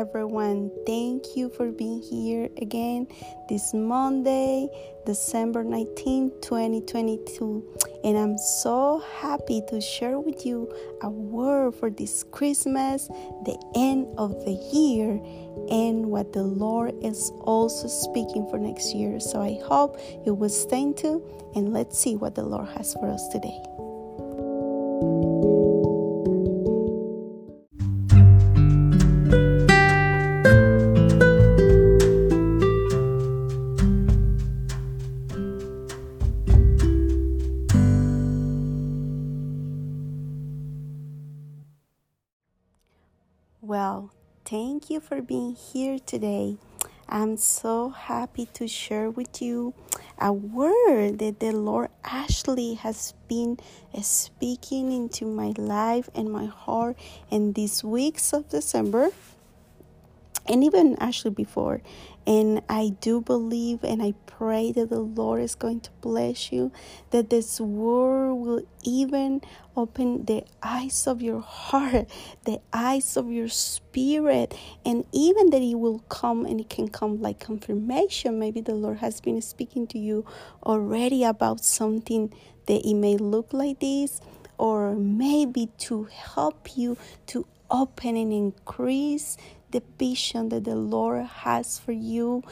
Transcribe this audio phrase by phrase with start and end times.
[0.00, 0.70] everyone.
[0.86, 3.06] Thank you for being here again
[3.50, 4.66] this Monday,
[5.04, 7.62] December 19, 2022.
[8.02, 10.72] And I'm so happy to share with you
[11.02, 13.08] a word for this Christmas,
[13.44, 15.20] the end of the year,
[15.70, 19.20] and what the Lord is also speaking for next year.
[19.20, 21.22] So I hope you will stay tuned
[21.54, 23.79] and let's see what the Lord has for us today.
[45.10, 46.56] For being here today.
[47.08, 49.74] I'm so happy to share with you
[50.20, 53.58] a word that the Lord actually has been
[53.92, 56.96] uh, speaking into my life and my heart
[57.28, 59.10] in these weeks of December
[60.46, 61.82] and even actually before.
[62.26, 66.70] And I do believe and I pray that the Lord is going to bless you,
[67.10, 69.40] that this word will even
[69.76, 72.08] open the eyes of your heart,
[72.44, 74.54] the eyes of your spirit,
[74.84, 78.38] and even that it will come and it can come like confirmation.
[78.38, 80.24] Maybe the Lord has been speaking to you
[80.64, 82.32] already about something
[82.66, 84.20] that it may look like this,
[84.58, 89.36] or maybe to help you to open and increase
[89.70, 92.42] the vision that the Lord has for you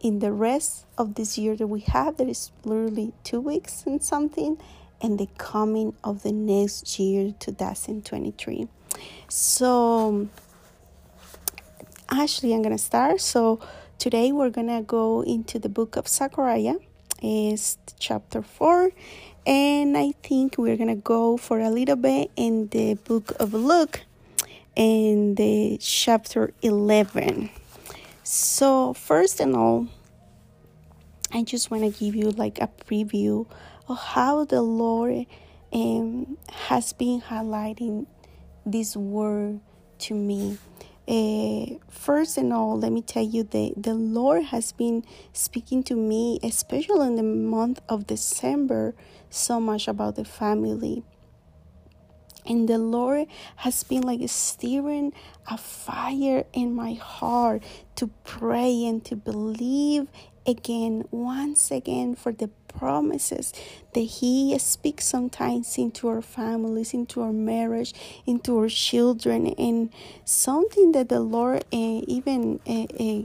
[0.00, 2.16] in the rest of this year that we have.
[2.18, 4.58] that is literally two weeks and something,
[5.00, 8.68] and the coming of the next year, 2023.
[9.28, 10.28] So,
[12.10, 13.20] actually, I'm gonna start.
[13.20, 13.60] So,
[13.98, 16.76] today we're gonna go into the book of Zechariah,
[17.22, 18.90] is chapter 4
[19.46, 24.02] and I think we're gonna go for a little bit in the book of Luke
[24.76, 27.50] in the chapter 11.
[28.22, 29.88] So, first and all,
[31.32, 33.46] I just want to give you like a preview
[33.88, 35.26] of how the Lord
[35.72, 38.06] um, has been highlighting
[38.64, 39.60] this word
[39.98, 40.58] to me.
[41.06, 45.94] Uh, first and all, let me tell you that the Lord has been speaking to
[45.94, 48.94] me, especially in the month of December,
[49.28, 51.04] so much about the family.
[52.46, 55.12] And the Lord has been like stirring
[55.50, 57.62] a fire in my heart
[57.96, 60.08] to pray and to believe
[60.46, 63.52] again, once again, for the promises
[63.94, 67.94] that He speaks sometimes into our families, into our marriage,
[68.26, 69.90] into our children, and
[70.24, 73.22] something that the Lord uh, even uh, uh,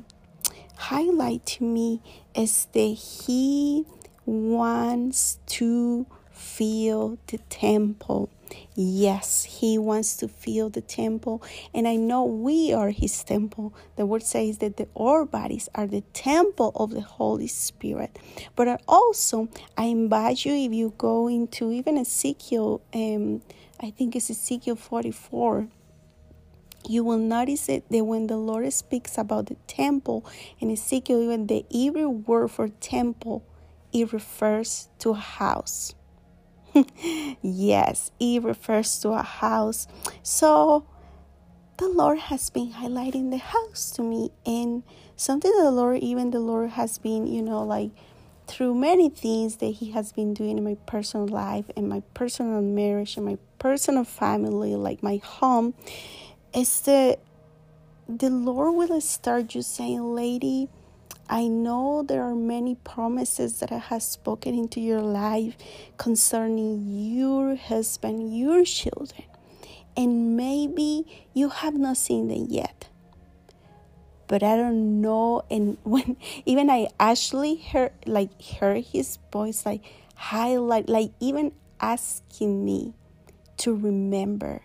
[0.75, 2.01] highlight to me
[2.35, 3.85] is that He
[4.25, 8.29] wants to fill the temple.
[8.75, 11.41] Yes, He wants to fill the temple,
[11.73, 13.73] and I know we are His temple.
[13.95, 18.17] The word says that the, our bodies are the temple of the Holy Spirit.
[18.55, 23.41] But also, I invite you if you go into even Ezekiel, um,
[23.79, 25.67] I think it's Ezekiel 44
[26.87, 30.25] you will notice it that when the Lord speaks about the temple
[30.59, 33.43] in Ezekiel, even the Hebrew word for temple,
[33.91, 35.93] it refers to a house.
[37.41, 39.87] Yes, it refers to a house.
[40.23, 40.85] So
[41.77, 44.83] the Lord has been highlighting the house to me, and
[45.15, 47.91] something that the Lord, even the Lord, has been, you know, like
[48.47, 52.61] through many things that He has been doing in my personal life and my personal
[52.61, 55.73] marriage and my personal family, like my home,
[56.53, 57.19] is that
[58.07, 60.67] the Lord will start just saying, Lady,
[61.29, 65.55] I know there are many promises that I have spoken into your life
[65.97, 66.83] concerning
[67.15, 69.25] your husband, your children,
[69.95, 72.89] and maybe you have not seen them yet.
[74.27, 75.43] But I don't know.
[75.51, 79.83] And when even I actually heard like heard his voice like
[80.15, 82.95] highlight, like even asking me
[83.57, 84.61] to remember.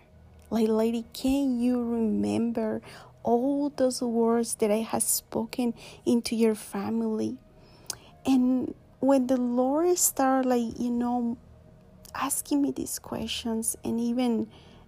[0.49, 2.81] Like, lady, can you remember
[3.25, 5.73] all those words that I have spoken
[6.05, 7.37] into your family.
[8.25, 11.37] And when the Lord started, like, you know,
[12.13, 14.47] asking me these questions and even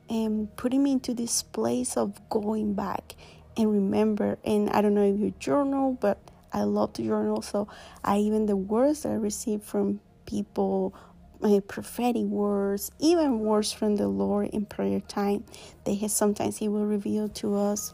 [0.10, 3.16] um, putting me into this place of going back
[3.57, 6.19] and remember, and I don't know if you journal, but
[6.54, 7.42] I love to journal.
[7.42, 7.68] So
[8.04, 10.94] I even the words that I received from people
[11.40, 15.44] my prophetic words, even words from the Lord in prayer time.
[15.86, 17.94] They have sometimes He will reveal to us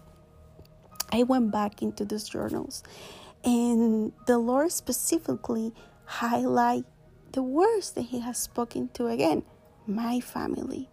[1.11, 2.83] I went back into these journals
[3.43, 5.73] and the Lord specifically
[6.05, 6.85] highlight
[7.31, 9.43] the words that he has spoken to again
[9.85, 10.89] my family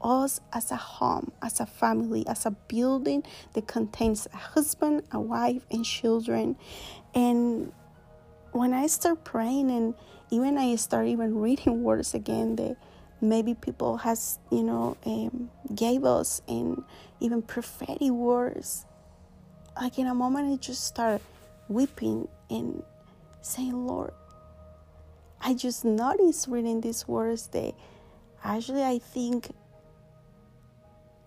[0.00, 3.24] us as a home, as a family, as a building
[3.54, 6.56] that contains a husband, a wife, and children.
[7.14, 7.72] And
[8.52, 9.94] when I start praying and
[10.30, 12.76] even I start even reading words again that
[13.20, 16.84] maybe people has you know um, gave us and
[17.18, 18.86] even prophetic words
[19.80, 21.20] like in a moment i just start
[21.68, 22.82] weeping and
[23.42, 24.12] saying lord
[25.40, 27.74] i just noticed reading these words that
[28.44, 29.48] actually i think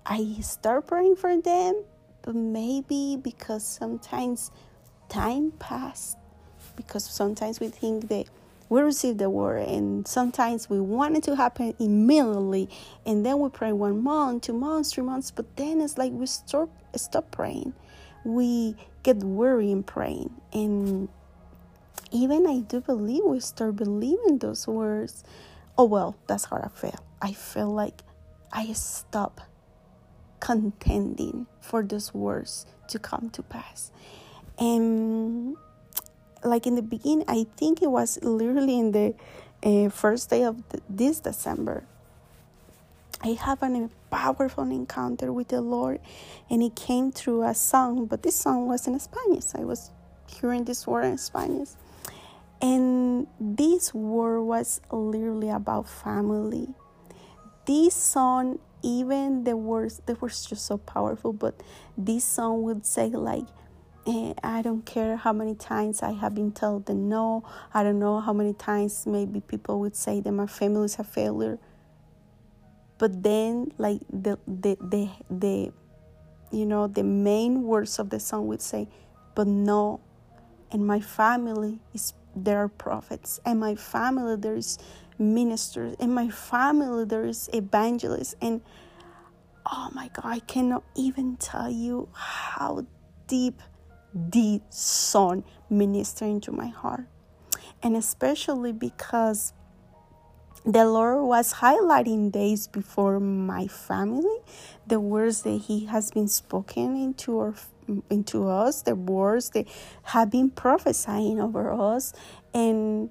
[0.05, 1.83] i start praying for them
[2.21, 4.51] but maybe because sometimes
[5.09, 6.17] time passed
[6.75, 8.25] because sometimes we think that
[8.69, 12.69] we receive the word and sometimes we want it to happen immediately
[13.05, 16.25] and then we pray one month two months three months but then it's like we
[16.25, 17.73] stop stop praying
[18.23, 20.31] we get weary in praying.
[20.53, 21.09] And
[22.13, 25.23] even i do believe we start believing those words.
[25.77, 26.99] Oh well that's how i feel.
[27.21, 28.01] I feel like
[28.51, 29.41] i stop
[30.41, 33.91] contending for those words to come to pass.
[34.59, 35.55] And
[36.43, 39.15] like in the beginning, I think it was literally in the
[39.63, 41.85] uh, first day of the, this December.
[43.23, 45.99] I have an, powerful encounter with the Lord,
[46.49, 49.55] and it came through a song, but this song was in Spanish.
[49.55, 49.89] I was
[50.27, 51.69] hearing this word in Spanish.
[52.61, 56.67] And this word was literally about family.
[57.65, 61.55] This song, even the words, the words just so powerful, but
[61.97, 63.45] this song would say like,
[64.05, 67.43] and I don't care how many times I have been told the no.
[67.73, 71.03] I don't know how many times maybe people would say that my family is a
[71.03, 71.59] failure.
[73.01, 75.73] But then, like the the the the,
[76.51, 78.87] you know, the main words of the song would say,
[79.33, 80.01] "But no,
[80.71, 84.77] and my family is there are prophets, and my family there is
[85.17, 88.61] ministers, and my family there is evangelists, and
[89.65, 92.85] oh my God, I cannot even tell you how
[93.25, 93.63] deep
[94.13, 97.07] the song ministering to my heart.
[97.81, 99.53] And especially because
[100.65, 104.37] the Lord was highlighting days before my family,
[104.85, 107.55] the words that He has been spoken into our
[108.09, 109.67] into us, the words that
[110.03, 112.13] have been prophesying over us,
[112.53, 113.09] and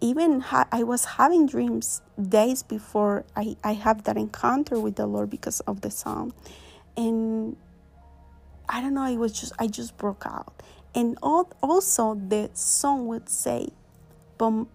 [0.00, 5.06] even ha- I was having dreams days before I, I have that encounter with the
[5.06, 6.34] Lord because of the psalm,
[6.96, 7.56] and
[8.68, 10.62] I don't know, it was just, I just broke out.
[10.94, 13.68] And also, the song would say,
[14.36, 14.66] but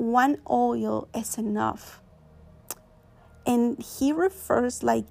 [0.00, 2.00] one oil is enough.
[3.46, 5.04] And he refers like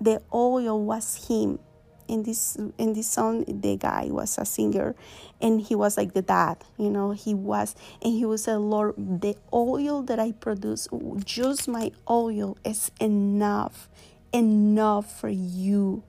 [0.00, 1.58] the oil was him.
[2.06, 4.94] In this in this song, the guy was a singer,
[5.42, 7.10] and he was like the dad, you know.
[7.10, 8.94] He was, and he was a Lord.
[8.96, 10.88] The oil that I produce,
[11.22, 13.90] just my oil, is enough,
[14.32, 16.02] enough for you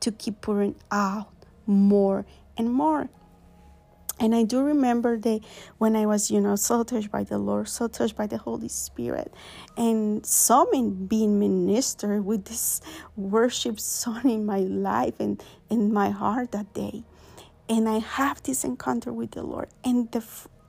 [0.00, 1.30] to keep pouring out
[1.64, 2.26] more
[2.58, 3.08] and more.
[4.20, 5.40] And I do remember that
[5.78, 8.68] when I was, you know, so touched by the Lord, so touched by the Holy
[8.68, 9.32] Spirit,
[9.78, 12.82] and saw being ministered with this
[13.16, 17.02] worship song in my life and in my heart that day.
[17.68, 19.68] And I have this encounter with the Lord.
[19.82, 20.22] And the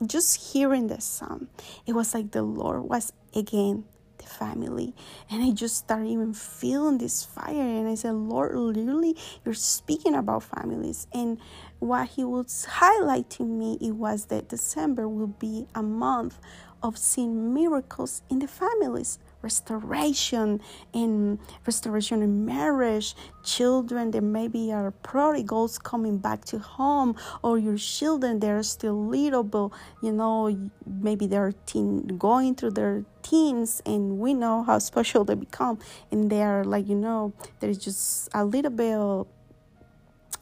[0.06, 1.48] just hearing the song,
[1.86, 3.84] it was like the Lord was again
[4.22, 4.94] the family.
[5.30, 7.60] And I just started even feeling this fire.
[7.60, 11.06] And I said, Lord, literally, you're speaking about families.
[11.12, 11.38] And
[11.78, 16.38] what he was highlighting me, it was that December will be a month
[16.82, 20.60] of seeing miracles in the families restoration
[20.92, 23.14] in restoration in marriage.
[23.42, 29.06] Children that maybe are prodigals coming back to home or your children that are still
[29.06, 29.70] little but
[30.02, 35.34] you know maybe they're teen going through their teens and we know how special they
[35.34, 35.78] become.
[36.10, 39.26] And they're like you know there's just a little bit of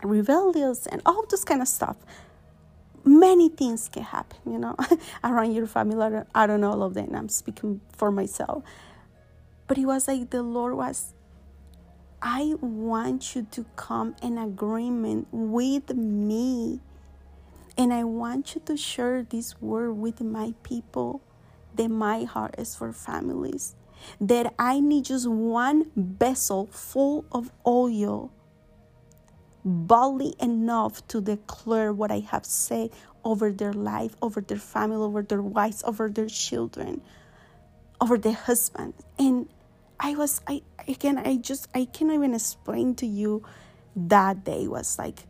[0.03, 1.97] rebellious and all this kind of stuff.
[3.03, 4.77] Many things can happen you know
[5.25, 6.23] around your family.
[6.35, 7.15] I don't know all of them.
[7.15, 8.63] I'm speaking for myself
[9.71, 11.15] but it was like the Lord was,
[12.21, 16.81] I want you to come in agreement with me.
[17.79, 21.23] And I want you to share this word with my people
[21.77, 23.77] that my heart is for families.
[24.21, 28.33] That I need just one vessel full of oil,
[29.65, 32.91] boldly enough to declare what I have said
[33.23, 37.03] over their life, over their family, over their wives, over their children,
[38.01, 38.95] over their husband.
[39.17, 39.49] And
[40.01, 43.45] I was I again I just I can't even explain to you
[43.95, 45.27] that day was like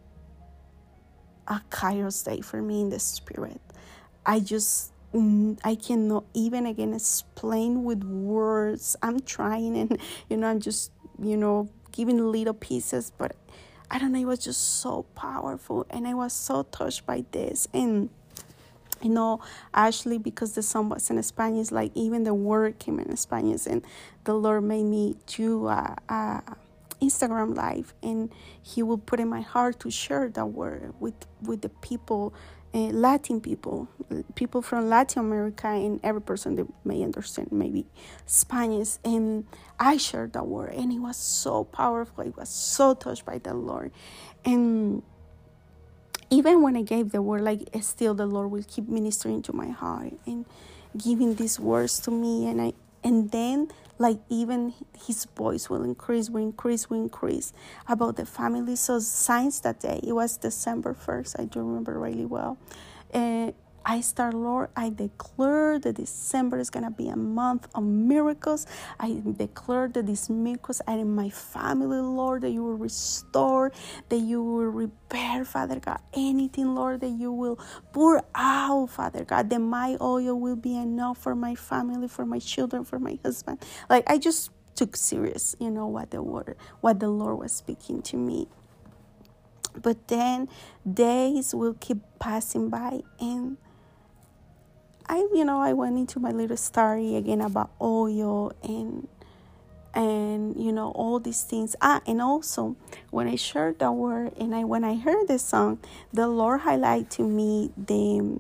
[1.49, 3.61] a kairos day for me in the spirit.
[4.25, 8.97] I just I cannot even again explain with words.
[9.03, 13.35] I'm trying and you know I'm just you know giving little pieces, but
[13.91, 14.21] I don't know.
[14.21, 18.09] It was just so powerful, and I was so touched by this and
[19.03, 19.41] you know,
[19.75, 23.83] Ashley, because the song was in Spanish, like even the word came in Spanish, and
[24.25, 26.43] the Lord made me do a, a
[27.01, 28.31] Instagram live, and
[28.63, 32.35] He will put in my heart to share that word with with the people
[32.73, 33.89] uh, Latin people,
[34.35, 37.87] people from Latin America, and every person that may understand maybe
[38.27, 38.99] Spanish.
[39.05, 39.47] And
[39.79, 42.25] I shared that word, and it was so powerful.
[42.25, 43.91] It was so touched by the Lord.
[44.45, 45.03] And
[46.31, 49.69] even when I gave the word, like still the Lord will keep ministering to my
[49.69, 50.47] heart and
[50.97, 52.47] giving these words to me.
[52.47, 52.73] And I
[53.03, 53.69] and then
[53.99, 54.75] like even
[55.07, 57.53] his voice will increase, will increase, will increase
[57.89, 58.77] about the family.
[58.77, 62.57] So signs that day, it was December 1st, I do remember really well.
[63.13, 67.83] And I start, Lord, I declare that December is going to be a month of
[67.85, 68.67] miracles.
[68.99, 73.73] I declare that these miracles are in my family, Lord, that you will restore,
[74.09, 77.59] that you will repair, Father God, anything, Lord, that you will
[77.93, 82.39] pour out, Father God, that my oil will be enough for my family, for my
[82.39, 83.65] children, for my husband.
[83.89, 88.03] Like, I just took serious, you know, what the word, what the Lord was speaking
[88.03, 88.47] to me.
[89.81, 90.49] But then
[90.91, 93.57] days will keep passing by and
[95.11, 99.09] I, you know, I went into my little story again about oil and
[99.93, 101.75] and you know all these things.
[101.83, 102.77] Ah, and also
[103.11, 105.81] when I shared that word and I when I heard the song,
[106.13, 108.39] the Lord highlighted to me the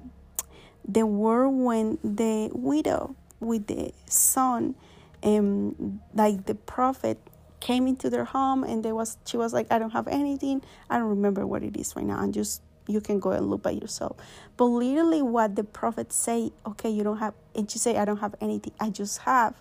[0.86, 4.76] the word when the widow with the son,
[5.24, 7.18] um, like the prophet
[7.58, 10.62] came into their home and there was she was like, I don't have anything.
[10.88, 12.18] I don't remember what it is right now.
[12.20, 14.16] I'm just you can go and look by yourself.
[14.56, 18.18] But literally, what the prophet say, okay, you don't have, and she say, I don't
[18.18, 18.72] have anything.
[18.80, 19.54] I just have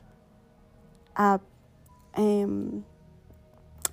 [1.17, 1.39] a
[2.15, 2.85] um,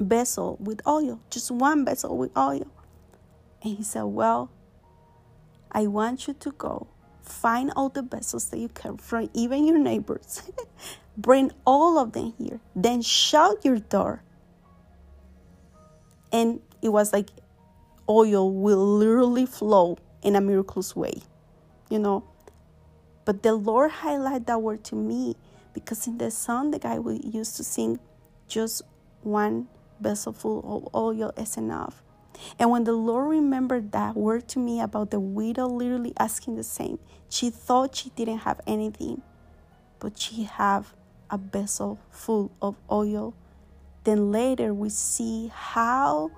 [0.01, 2.67] vessel with oil, just one vessel with oil.
[3.63, 4.51] And he said, well,
[5.73, 6.87] I want you to go
[7.23, 10.43] find all the vessels that you can from even your neighbors.
[11.17, 12.61] Bring all of them here.
[12.75, 14.23] Then shut your door.
[16.31, 17.31] And it was like
[18.09, 21.23] oil will literally flow in a miraculous way,
[21.89, 22.25] you know.
[23.25, 25.37] But the Lord highlighted that word to me
[25.73, 27.99] because in the song the guy we used to sing,
[28.49, 28.83] just
[29.23, 29.69] one
[30.01, 32.03] vessel full of oil is enough.
[32.59, 36.65] And when the Lord remembered that word to me about the widow literally asking the
[36.65, 36.99] same,
[37.29, 39.23] she thought she didn't have anything,
[39.99, 40.95] but she have
[41.31, 43.35] a vessel full of oil.
[44.05, 46.31] Then later we see how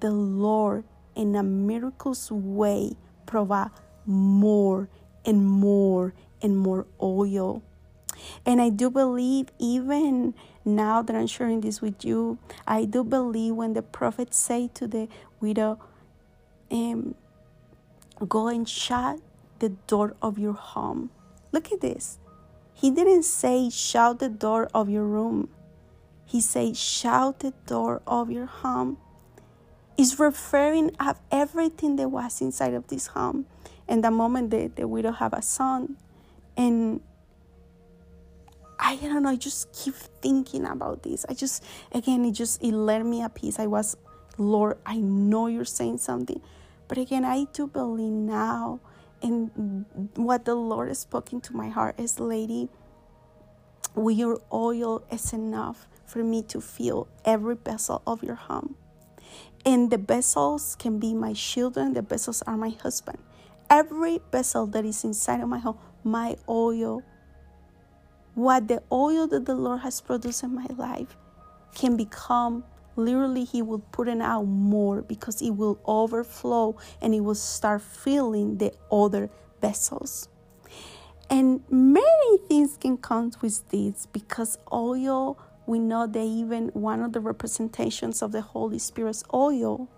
[0.00, 2.92] the Lord in a miraculous way
[3.26, 3.70] provide
[4.06, 4.88] more
[5.24, 7.62] and more and more oil.
[8.46, 13.54] And I do believe, even now that I'm sharing this with you, I do believe
[13.54, 15.08] when the prophet say to the
[15.40, 15.78] widow,
[16.70, 17.14] um,
[18.28, 19.20] go and shut
[19.58, 21.10] the door of your home.
[21.52, 22.18] Look at this.
[22.72, 25.48] He didn't say shut the door of your room.
[26.24, 28.98] He said shut the door of your home
[29.96, 33.46] is referring of everything that was inside of this home.
[33.86, 35.96] And the moment that, that we don't have a son,
[36.56, 37.00] and
[38.78, 41.24] I don't know, I just keep thinking about this.
[41.28, 43.58] I just again it just it let me a peace.
[43.58, 43.96] I was,
[44.38, 46.40] Lord, I know you're saying something.
[46.88, 48.80] But again, I do believe now
[49.24, 49.86] and
[50.16, 52.68] what the Lord has spoken to my heart is lady,
[53.96, 58.76] your oil is enough for me to fill every vessel of your home.
[59.66, 63.18] And the vessels can be my children, the vessels are my husband.
[63.70, 67.02] Every vessel that is inside of my home, my oil,
[68.34, 71.16] what the oil that the Lord has produced in my life
[71.74, 72.64] can become
[72.96, 77.82] literally he will put it out more because it will overflow and it will start
[77.82, 79.30] filling the other
[79.60, 80.28] vessels
[81.30, 87.12] and many things can come with this because oil we know that even one of
[87.12, 89.88] the representations of the Holy Spirit's oil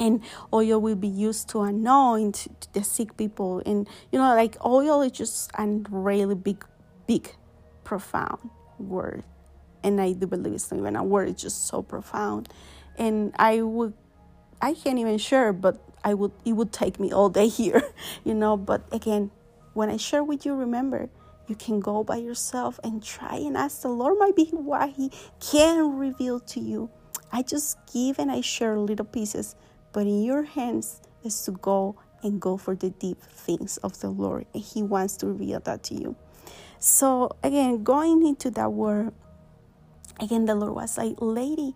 [0.00, 3.62] and oil will be used to anoint the sick people.
[3.64, 6.64] And you know like oil is just a really big
[7.06, 7.34] big
[7.84, 9.22] profound word.
[9.82, 12.48] And i do believe it's not even a word it's just so profound.
[12.98, 13.94] And i would
[14.60, 17.82] i can't even share but i would it would take me all day here
[18.24, 18.56] you know.
[18.56, 19.30] But again
[19.74, 21.08] when i share with you remember
[21.50, 25.10] you can go by yourself and try and ask the Lord might be why He
[25.40, 26.88] can reveal to you.
[27.32, 29.56] I just give and I share little pieces,
[29.92, 34.10] but in your hands is to go and go for the deep things of the
[34.10, 34.46] Lord.
[34.54, 36.14] And He wants to reveal that to you.
[36.78, 39.12] So, again, going into that word,
[40.20, 41.74] again, the Lord was like, Lady,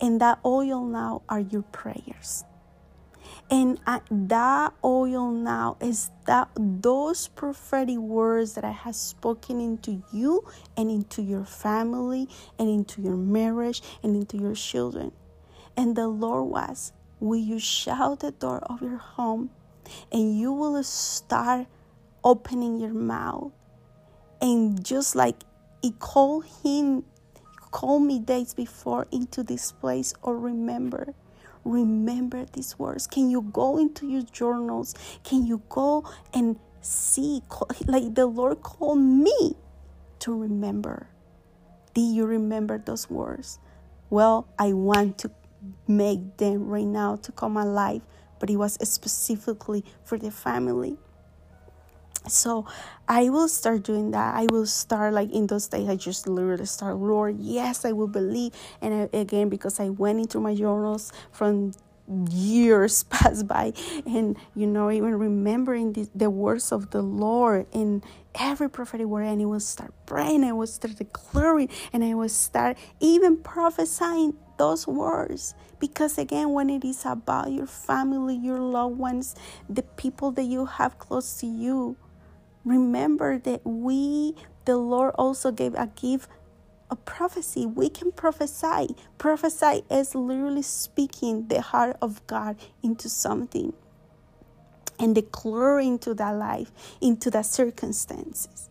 [0.00, 2.44] and that oil now are your prayers.
[3.52, 10.02] And uh, that oil now is that those prophetic words that I have spoken into
[10.10, 15.12] you and into your family and into your marriage and into your children.
[15.76, 19.50] And the Lord was, Will you shout the door of your home
[20.10, 21.66] and you will start
[22.24, 23.52] opening your mouth
[24.40, 25.42] and just like
[25.82, 27.04] he called him
[27.70, 31.14] call me days before into this place or remember
[31.64, 33.06] remember these words.
[33.06, 34.94] Can you go into your journals?
[35.24, 37.42] Can you go and see?
[37.86, 39.56] Like the lord called me
[40.20, 41.08] to remember.
[41.94, 43.58] Do you remember those words?
[44.10, 45.30] Well i want to
[45.86, 48.02] make them right now to come alive
[48.38, 50.98] but it was specifically for the family
[52.28, 52.66] so
[53.08, 54.34] i will start doing that.
[54.34, 58.08] I will start like in those days i just literally start lord yes i will
[58.08, 58.52] believe.
[58.80, 61.72] And I, again because i went into my journals from
[62.30, 63.72] years pass by
[64.06, 68.02] and you know even remembering the, the words of the lord in
[68.34, 72.28] every prophetic word and i will start praying i will start declaring and i will
[72.28, 75.54] start even prophesying those words.
[75.80, 79.34] Because again when it is about your family your loved ones
[79.68, 81.96] the people that you have close to you
[82.64, 86.28] remember that we the lord also gave a gift
[86.92, 87.64] a prophecy.
[87.64, 88.94] We can prophesy.
[89.16, 93.72] Prophesy is literally speaking the heart of God into something
[94.98, 98.68] and declaring to that life, into the circumstances.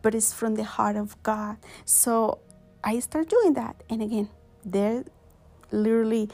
[0.00, 1.58] But it's from the heart of God.
[1.84, 2.38] So
[2.82, 3.82] I start doing that.
[3.90, 4.30] And again,
[4.64, 5.04] there
[5.70, 6.30] literally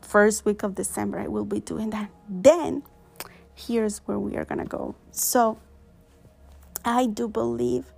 [0.00, 2.08] first week of December I will be doing that.
[2.28, 2.84] Then
[3.56, 4.94] here's where we are gonna go.
[5.10, 5.58] So
[6.84, 7.92] I do believe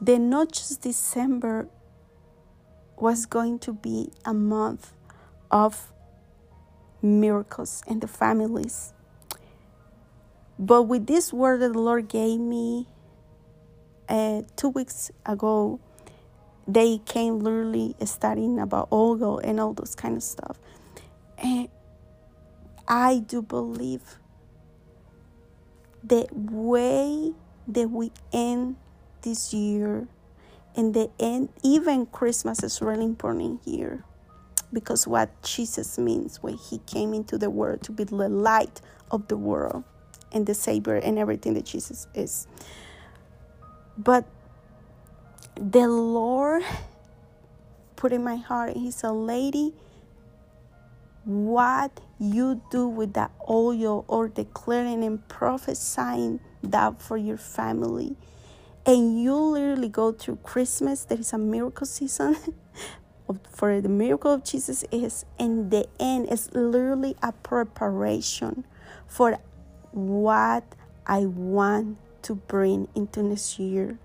[0.00, 1.68] that not just December
[2.96, 4.92] was going to be a month
[5.50, 5.92] of
[7.02, 8.92] miracles in the families.
[10.58, 12.86] But with this word that the Lord gave me
[14.08, 15.80] uh, two weeks ago,
[16.66, 20.58] they came literally studying about oil and all those kind of stuff.
[21.36, 21.68] And
[22.86, 24.18] I do believe
[26.02, 27.32] the way
[27.68, 28.76] that we end
[29.22, 30.06] this year
[30.76, 34.04] and the end, even Christmas is really important here
[34.72, 39.28] because what Jesus means when he came into the world to be the light of
[39.28, 39.84] the world
[40.32, 42.48] and the Savior and everything that Jesus is.
[43.96, 44.24] But
[45.54, 46.64] the Lord
[47.94, 49.72] put in my heart, He said, Lady,
[51.24, 56.40] what you do with that oil or declaring and prophesying
[56.72, 58.16] that for your family
[58.86, 62.36] and you literally go through Christmas, there is a miracle season.
[63.48, 68.66] for the miracle of Jesus is in the end is literally a preparation
[69.06, 69.38] for
[69.92, 70.64] what
[71.06, 73.98] I want to bring into this year.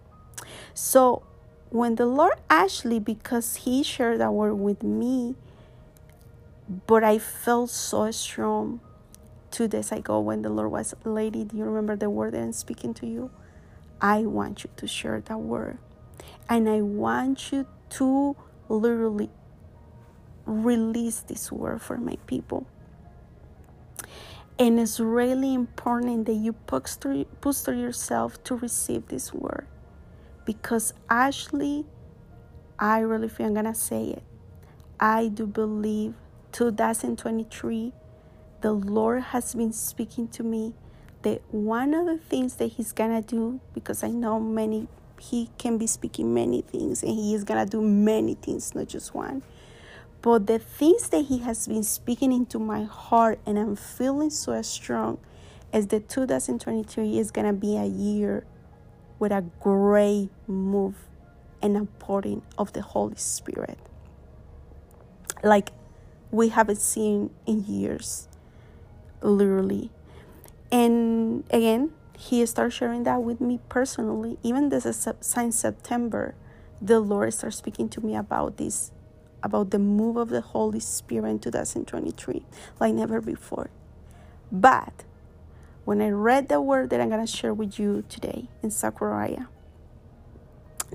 [0.74, 1.24] So
[1.70, 5.36] when the Lord actually because he shared that word with me,
[6.88, 8.80] but I felt so strong
[9.60, 12.54] two days ago when the Lord was lady, do you remember the word that I'm
[12.54, 13.30] speaking to you?
[14.00, 15.80] I want you to share that word.
[16.48, 18.38] And I want you to
[18.70, 19.30] literally
[20.46, 22.68] release this word for my people.
[24.58, 27.26] And it's really important that you posture,
[27.74, 29.68] yourself to receive this word.
[30.46, 31.86] Because actually,
[32.80, 34.24] I really feel I'm going to say it.
[35.02, 36.14] I do believe
[36.54, 37.92] 2023,
[38.62, 40.74] the Lord has been speaking to me
[41.22, 44.88] that one of the things that he's gonna do because i know many
[45.20, 49.14] he can be speaking many things and he is gonna do many things not just
[49.14, 49.44] one.
[50.22, 54.62] But the things that he has been speaking into my heart and i'm feeling so
[54.62, 55.20] strong
[55.74, 58.46] is that 2023 is gonna be a year
[59.20, 60.96] with a great move
[61.62, 63.78] and a pouring of the holy spirit.
[65.44, 65.72] Like
[66.32, 68.29] we haven't seen in years
[69.22, 69.92] literally
[70.72, 74.38] and again, he started sharing that with me personally.
[74.44, 76.36] Even this is since September,
[76.82, 78.92] the Lord started speaking to me about this,
[79.42, 82.46] about the move of the Holy Spirit in 2023,
[82.80, 83.70] like never before.
[84.52, 85.06] But
[85.86, 89.46] when I read the word that I'm to share with you today in Zechariah,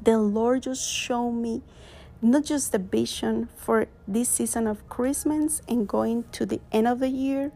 [0.01, 1.63] the Lord just showed me
[2.23, 7.01] not just the vision for this season of Christmas and going to the end of
[7.01, 7.53] the year,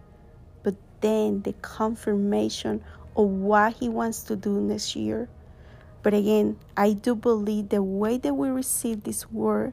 [1.00, 2.82] then the confirmation
[3.16, 5.28] of what He wants to do next year.
[6.02, 9.72] But again, I do believe the way that we receive this word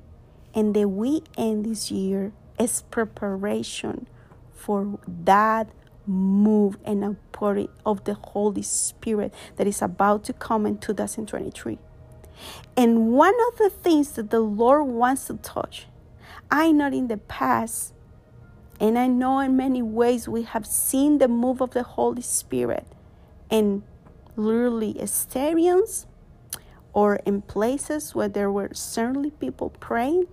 [0.53, 4.07] and that we end this year is preparation
[4.53, 5.69] for that
[6.07, 11.77] move and outpouring of the Holy Spirit that is about to come in 2023.
[12.75, 15.87] And one of the things that the Lord wants to touch,
[16.51, 17.93] I know in the past,
[18.79, 22.85] and I know in many ways we have seen the move of the Holy Spirit
[23.49, 23.83] in
[24.35, 26.05] literally stadiums
[26.93, 30.27] or in places where there were certainly people praying,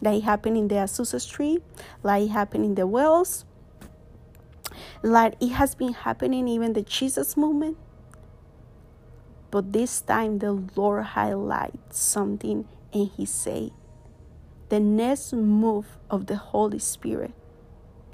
[0.00, 1.62] like happened in the Azusa Street,
[2.02, 3.44] like it happened in the Wales,
[5.02, 7.76] like it has been happening even the Jesus movement.
[9.50, 13.70] But this time the Lord highlights something and he said,
[14.68, 17.32] the next move of the Holy Spirit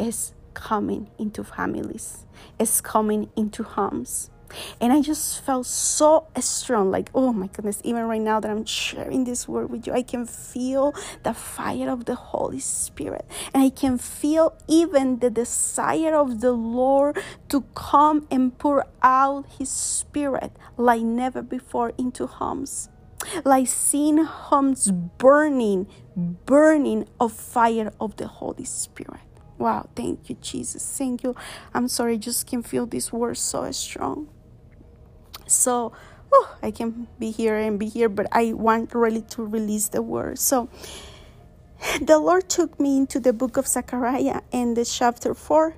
[0.01, 2.27] is coming into families,
[2.59, 4.31] is coming into homes.
[4.81, 8.65] And I just felt so strong like, oh my goodness, even right now that I'm
[8.65, 13.27] sharing this word with you, I can feel the fire of the Holy Spirit.
[13.55, 19.47] And I can feel even the desire of the Lord to come and pour out
[19.59, 22.89] His Spirit like never before into homes.
[23.45, 25.87] Like seeing homes burning,
[26.17, 29.21] burning of fire of the Holy Spirit.
[29.61, 30.83] Wow, thank you, Jesus.
[30.97, 31.37] Thank you.
[31.75, 34.31] I'm sorry, I just can feel this word so strong.
[35.47, 35.93] So,
[36.33, 40.01] oh, I can be here and be here, but I want really to release the
[40.01, 40.39] word.
[40.39, 40.71] So,
[42.01, 45.75] the Lord took me into the book of Zechariah and the chapter 4,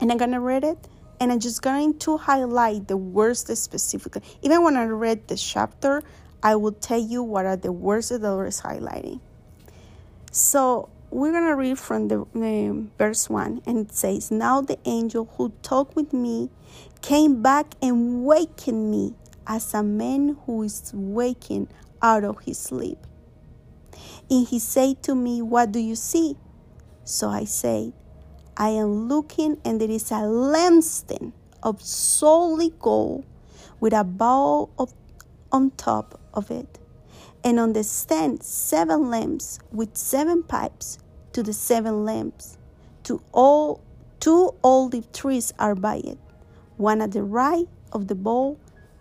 [0.00, 0.88] and I'm going to read it.
[1.20, 4.22] And I'm just going to highlight the words specifically.
[4.40, 6.02] Even when I read the chapter,
[6.42, 9.20] I will tell you what are the words that the Lord is highlighting.
[10.32, 15.28] So we're going to read from the, verse 1, and it says, Now the angel
[15.36, 16.48] who talked with me
[17.02, 19.14] came back and wakened me
[19.46, 21.68] as a man who is waking
[22.00, 22.98] out of his sleep.
[24.30, 26.36] And he said to me, What do you see?
[27.04, 27.92] So I said,
[28.56, 33.26] I am looking, and there is a lampstand of solid gold
[33.80, 34.94] with a bowl of,
[35.50, 36.78] on top of it.
[37.44, 40.98] And on the stand, seven lamps with seven pipes
[41.32, 42.58] to the seven lamps.
[43.04, 43.80] To all
[44.20, 46.18] two olive trees are by it
[46.76, 48.58] one at the right of the bowl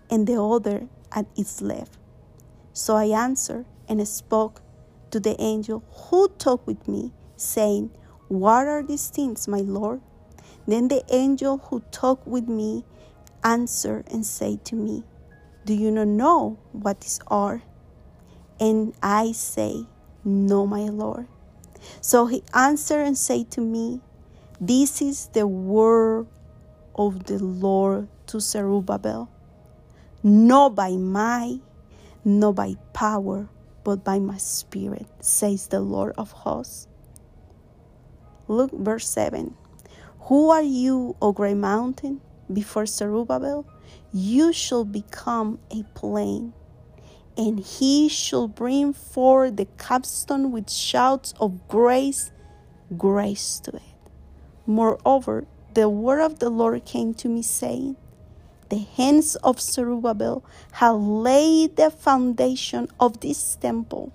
[0.09, 1.97] and the other at its left.
[2.73, 4.61] So I answered and spoke
[5.09, 7.91] to the angel who talked with me, saying,
[8.27, 10.01] What are these things, my Lord?
[10.67, 12.85] Then the angel who talked with me
[13.43, 15.03] answered and said to me,
[15.65, 17.63] Do you not know what these are?
[18.59, 19.85] And I say,
[20.23, 21.27] No, my Lord.
[22.01, 24.01] So he answered and said to me,
[24.59, 26.27] This is the word
[26.95, 29.29] of the Lord to Zerubbabel,
[30.23, 31.61] not by might,
[32.23, 33.49] not by power,
[33.83, 36.87] but by my spirit, says the Lord of hosts.
[38.47, 39.55] Look, verse 7.
[40.21, 42.21] Who are you, O great mountain?
[42.51, 43.65] Before Zerubbabel,
[44.13, 46.53] you shall become a plain,
[47.37, 52.31] and he shall bring forth the capstone with shouts of grace,
[52.97, 53.81] grace to it.
[54.65, 57.95] Moreover, the word of the Lord came to me, saying,
[58.69, 64.11] The hands of Zerubbabel have laid the foundation of this temple.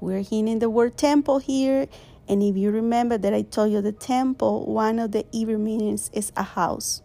[0.00, 1.86] We're hearing the word temple here.
[2.28, 6.10] And if you remember that I told you the temple, one of the Hebrew meanings
[6.12, 7.02] is a house.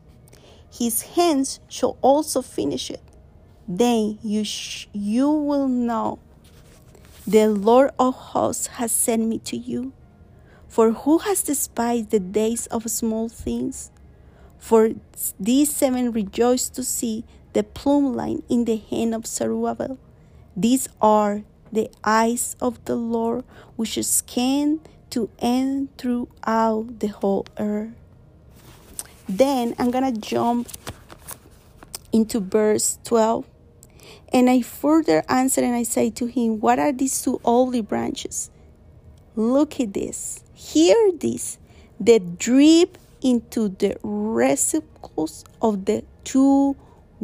[0.72, 3.02] His hands shall also finish it.
[3.72, 6.18] Then you, sh- you will know
[7.28, 9.94] the Lord of hosts has sent me to you.
[10.68, 13.92] For who has despised the days of small things?
[14.58, 14.94] For
[15.40, 20.00] these seven rejoice to see the plumb line in the hand of Zerubbabel.
[20.58, 23.44] These are the eyes of the Lord,
[23.76, 24.80] which scan
[25.12, 27.94] to end throughout the whole earth.
[29.28, 30.70] Then I'm gonna jump
[32.12, 33.46] into verse 12.
[34.32, 38.50] And I further answered and I say to him, What are these two olive branches?
[39.36, 40.44] Look at this.
[40.54, 41.58] Hear this
[42.00, 46.76] that drip into the receptacles of the two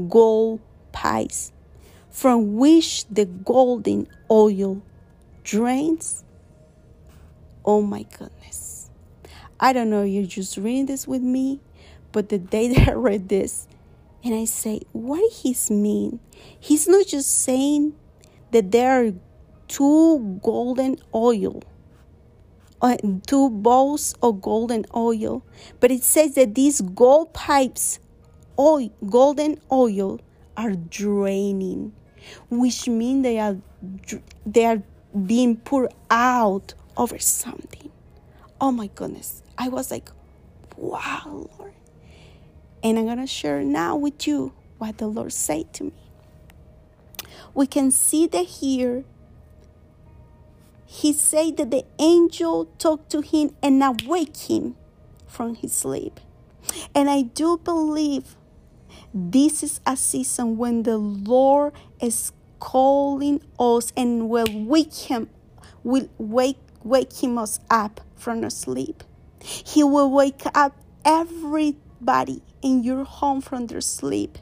[0.09, 0.59] gold
[0.91, 1.51] pipes,
[2.09, 4.81] from which the golden oil
[5.43, 6.23] drains.
[7.63, 8.89] Oh my goodness.
[9.59, 11.61] I don't know you're just reading this with me,
[12.11, 13.67] but the day that I read this,
[14.25, 16.19] and I say, what does he mean?
[16.59, 17.93] He's not just saying
[18.51, 19.13] that there are
[19.67, 21.61] two golden oil
[22.81, 25.43] uh, two bowls of golden oil.
[25.79, 27.99] But it says that these gold pipes,
[28.59, 30.19] oil, golden oil,
[30.57, 31.93] are draining,
[32.49, 33.57] which means they are
[34.45, 34.81] they are
[35.25, 37.91] being poured out over something.
[38.61, 39.41] Oh my goodness!
[39.57, 40.09] I was like,
[40.77, 41.74] "Wow, Lord!"
[42.85, 45.93] And I'm gonna share now with you what the Lord said to me.
[47.55, 49.03] We can see that here
[50.85, 54.75] he said that the angel talked to him and awake him
[55.25, 56.19] from his sleep.
[56.93, 58.35] And I do believe
[59.11, 65.29] this is a season when the Lord is calling us and will wake him
[65.83, 69.03] will wake wake him us up from our sleep.
[69.39, 74.39] He will wake up everybody in your home from their sleep.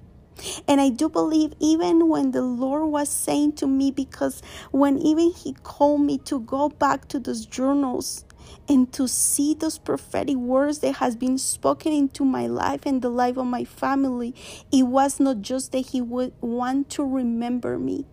[0.68, 5.32] And I do believe even when the Lord was saying to me, because when even
[5.32, 8.26] He called me to go back to those journals
[8.68, 13.10] and to see those prophetic words that has been spoken into my life and the
[13.10, 14.34] life of my family,
[14.72, 18.06] it was not just that He would want to remember me,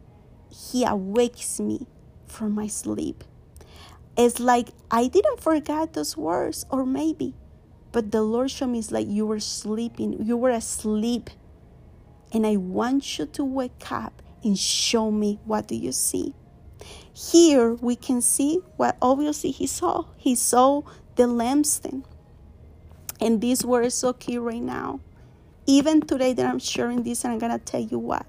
[0.50, 1.86] He awakes me
[2.26, 3.24] from my sleep.
[4.16, 7.34] It's like I didn't forget those words, or maybe,
[7.92, 11.30] but the Lord showed me it's like you were sleeping, you were asleep
[12.32, 16.34] and I want you to wake up and show me what do you see.
[17.12, 20.04] Here we can see what obviously he saw.
[20.16, 20.82] He saw
[21.16, 22.04] the lampstand.
[23.20, 25.00] And these words so key right now.
[25.66, 28.26] Even today that I'm sharing this, and I'm gonna tell you what.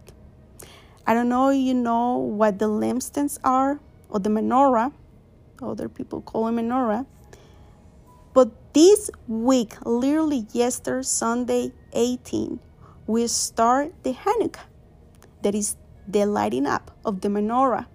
[1.07, 4.91] I don't know you know what the lampstands are or the menorah.
[5.61, 7.05] Other people call it menorah.
[8.33, 12.59] But this week, literally yesterday, Sunday 18,
[13.07, 14.63] we start the Hanukkah,
[15.41, 15.75] that is
[16.07, 17.87] the lighting up of the menorah.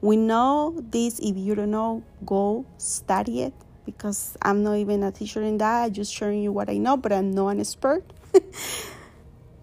[0.00, 1.18] We know this.
[1.18, 3.54] If you don't know, go study it
[3.84, 5.84] because I'm not even a teacher in that.
[5.84, 8.04] I'm just sharing you what I know, but I'm not an expert.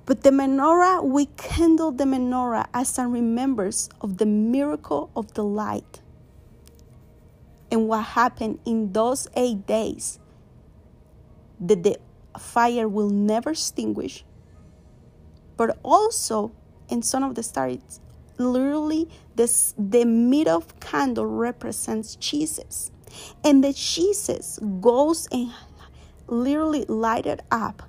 [0.06, 5.43] but the menorah, we kindle the menorah as a remembrance of the miracle of the
[5.43, 6.02] light
[7.72, 10.19] and what happened in those eight days
[11.60, 11.98] that the
[12.38, 14.24] fire will never extinguish
[15.60, 16.54] but also
[16.88, 18.00] in Son of the Stars,
[18.38, 22.91] literally this the middle of candle represents Jesus.
[23.43, 25.52] And the Jesus goes and
[26.28, 27.84] literally lighted up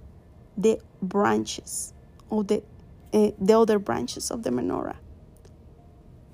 [0.56, 1.94] the branches
[2.28, 2.64] or the
[3.14, 4.96] uh, the other branches of the menorah.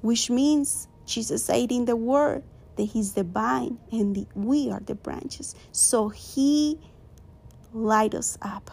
[0.01, 2.44] Which means Jesus said in the word
[2.77, 5.55] that he's the vine and the, we are the branches.
[5.72, 6.79] So he
[7.76, 8.70] light us up.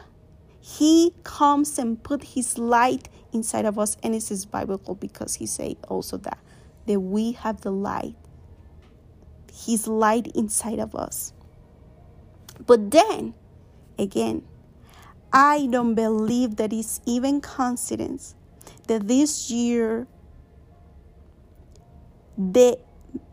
[0.60, 5.46] He comes and put his light inside of us, and this is biblical because he
[5.46, 6.40] say also that
[6.86, 8.16] that we have the light,
[9.52, 11.34] his light inside of us.
[12.66, 13.34] But then,
[13.98, 14.44] again,
[15.32, 18.36] I don't believe that it's even coincidence
[18.88, 20.08] that this year
[22.38, 22.80] the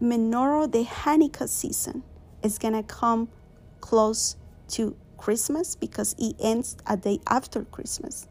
[0.00, 2.02] menorah, the Hanukkah season,
[2.42, 3.28] is gonna come
[3.80, 4.36] close
[4.68, 8.26] to Christmas because it ends a day after Christmas.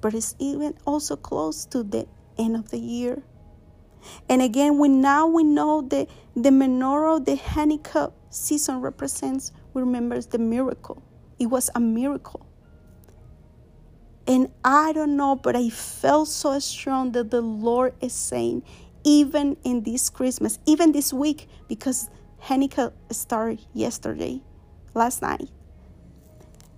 [0.00, 3.22] But it's even also close to the end of the year.
[4.26, 10.38] And again, we now we know that the menorah, the Hanukkah season represents, remembers the
[10.38, 11.02] miracle.
[11.38, 12.46] It was a miracle.
[14.26, 18.62] And I don't know, but I felt so strong that the Lord is saying,
[19.04, 22.08] even in this Christmas, even this week, because
[22.44, 24.40] Hanukkah started yesterday,
[24.94, 25.50] last night.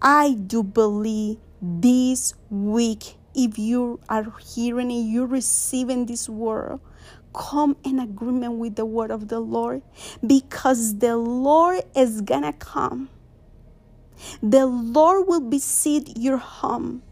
[0.06, 6.78] I do believe this week, if you are hearing and you're receiving this word,
[7.32, 9.80] come in agreement with the word of the Lord
[10.24, 13.08] because the Lord is gonna come.
[14.42, 17.02] The Lord will visit your home.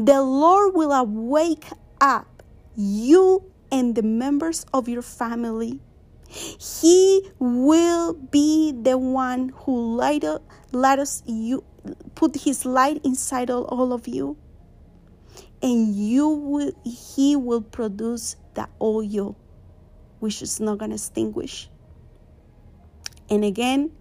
[0.00, 1.66] The Lord will awake
[2.00, 2.42] up
[2.74, 5.78] you and the members of your family.
[6.26, 11.62] He will be the one who light, up, light us you
[12.14, 14.36] put his light inside of all of you
[15.62, 19.36] and you will he will produce the oil
[20.20, 21.68] which is not going to extinguish.
[23.30, 23.92] And again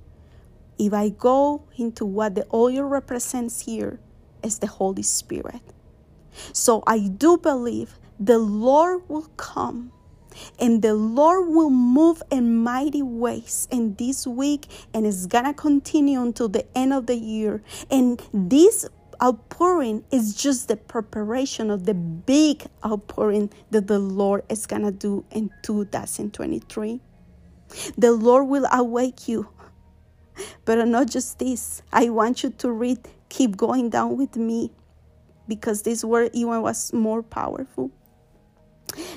[0.77, 3.99] if i go into what the oil represents here
[4.43, 5.61] is the holy spirit.
[6.53, 9.91] So i do believe the lord will come
[10.59, 16.21] and the Lord will move in mighty ways in this week, and it's gonna continue
[16.21, 17.63] until the end of the year.
[17.89, 18.87] And this
[19.23, 25.25] outpouring is just the preparation of the big outpouring that the Lord is gonna do
[25.31, 27.01] in 2023.
[27.97, 29.47] The Lord will awake you
[30.65, 31.81] But not just this.
[31.91, 34.71] I want you to read, keep going down with me
[35.47, 37.91] because this word even was more powerful.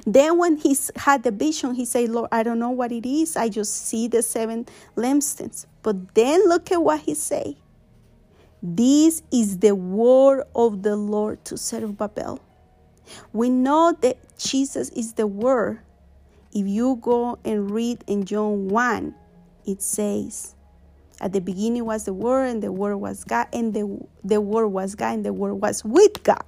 [0.07, 3.37] Then when he had the vision, he said, Lord, I don't know what it is.
[3.37, 5.67] I just see the seven lampstands.
[5.83, 7.57] But then look at what he said.
[8.63, 12.41] This is the word of the Lord to Zerubbabel.
[13.33, 15.81] We know that Jesus is the word.
[16.53, 19.15] If you go and read in John 1,
[19.67, 20.55] it says,
[21.21, 24.69] At the beginning was the word, and the word was God, and the, the word
[24.69, 26.45] was God, and the word was with God.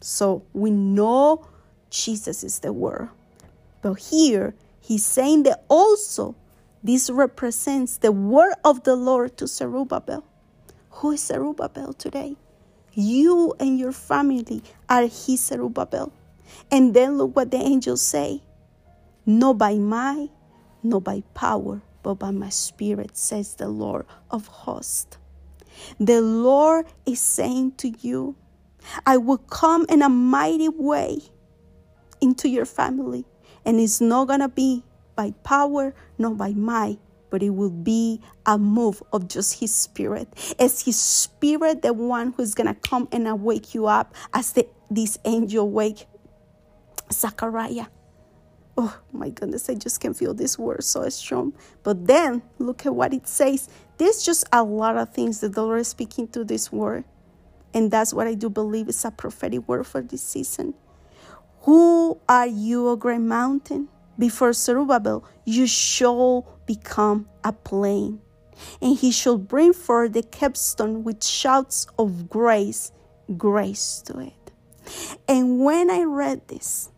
[0.00, 1.46] So we know
[1.94, 3.08] Jesus is the Word.
[3.80, 6.34] But here, he's saying that also
[6.82, 10.24] this represents the word of the Lord to Zerubbabel.
[10.90, 12.36] Who is Zerubbabel today?
[12.92, 16.12] You and your family are his Zerubbabel.
[16.70, 18.42] And then look what the angels say.
[19.24, 20.30] Not by might,
[20.82, 25.16] not by power, but by my spirit, says the Lord of hosts.
[25.98, 28.36] The Lord is saying to you,
[29.06, 31.20] I will come in a mighty way
[32.24, 33.24] into your family.
[33.64, 34.82] And it's not going to be
[35.14, 36.98] by power, not by might,
[37.30, 40.28] but it will be a move of just His Spirit.
[40.58, 44.66] It's His Spirit, the one who's going to come and wake you up as the,
[44.90, 46.06] this angel wake
[47.12, 47.86] Zachariah.
[48.76, 51.52] Oh my goodness, I just can feel this word so strong.
[51.84, 53.68] But then look at what it says.
[53.98, 57.04] There's just a lot of things that the Lord is speaking to this word.
[57.72, 60.74] And that's what I do believe is a prophetic word for this season.
[61.64, 63.88] Who are you, O great mountain?
[64.18, 68.20] Before Zerubbabel, you shall become a plain,
[68.82, 72.92] and he shall bring forth the capstone with shouts of grace,
[73.38, 74.52] grace to it.
[75.26, 76.92] And when I read this,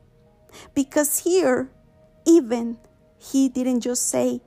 [0.75, 1.71] because here,
[2.27, 2.77] even
[3.19, 4.41] he didn't just say,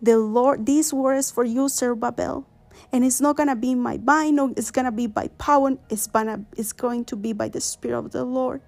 [0.00, 2.46] the Lord, these words for you, Zerubbabel,
[2.92, 6.44] and it's not gonna be my mind, no, it's gonna be by power, it's gonna
[6.56, 8.62] it's going to be by the Spirit of the Lord.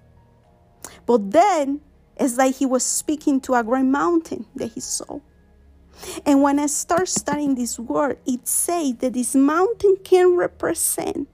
[1.07, 1.81] But then
[2.17, 5.21] it's like he was speaking to a great mountain that he saw.
[6.27, 11.29] And when I start studying this word, it says that this mountain can represent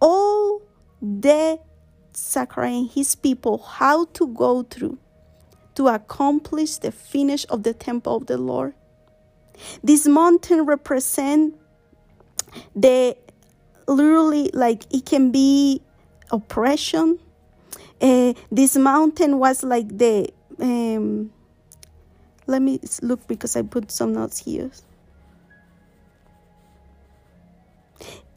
[0.00, 0.62] all
[1.02, 1.58] the
[2.16, 4.98] Zachariah and his people how to go through
[5.74, 8.74] to accomplish the finish of the temple of the Lord.
[9.82, 11.54] This mountain represent
[12.74, 13.16] the
[13.86, 15.82] literally like it can be
[16.30, 17.18] oppression,
[18.00, 20.28] uh, this mountain was like the.
[20.58, 21.32] Um,
[22.46, 24.70] let me look because I put some notes here.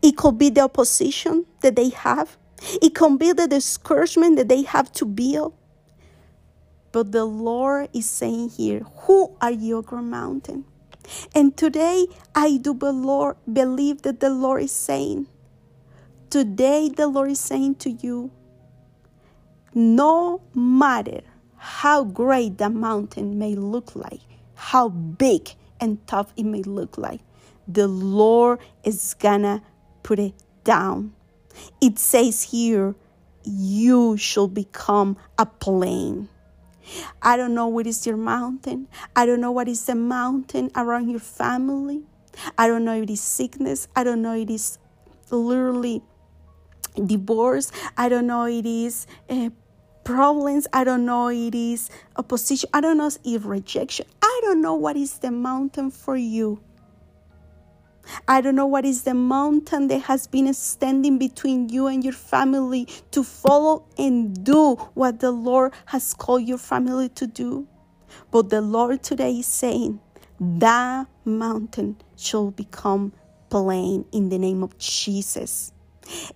[0.02, 2.38] It could be the opposition that they have.
[2.82, 5.54] It can be the discouragement that they have to build.
[6.92, 10.66] But the Lord is saying here, Who are you, great mountain?
[11.34, 15.28] And today, I do believe that the Lord is saying,
[16.30, 18.32] Today, the Lord is saying to you,
[19.74, 21.22] no matter
[21.58, 24.22] how great the mountain may look like,
[24.56, 27.22] how big and tough it may look like,
[27.68, 29.62] the Lord is gonna
[30.04, 30.34] put it
[30.64, 31.14] down.
[31.82, 32.96] It says here,
[33.44, 36.30] you shall become a plain.
[37.22, 38.88] I don't know what is your mountain.
[39.16, 42.04] I don't know what is the mountain around your family.
[42.58, 43.88] I don't know if it is sickness.
[43.96, 44.78] I don't know if it is
[45.30, 46.02] literally
[47.06, 47.72] divorce.
[47.98, 49.50] I don't know if it is uh,
[50.04, 50.68] problems.
[50.74, 52.70] I don't know it is opposition.
[52.74, 54.06] I don't know if rejection.
[54.22, 56.62] I don't know what is the mountain for you.
[58.28, 62.14] I don't know what is the mountain that has been standing between you and your
[62.14, 67.68] family to follow and do what the Lord has called your family to do.
[68.30, 70.00] But the Lord today is saying,
[70.40, 73.14] that mountain shall become
[73.50, 75.72] plain in the name of Jesus.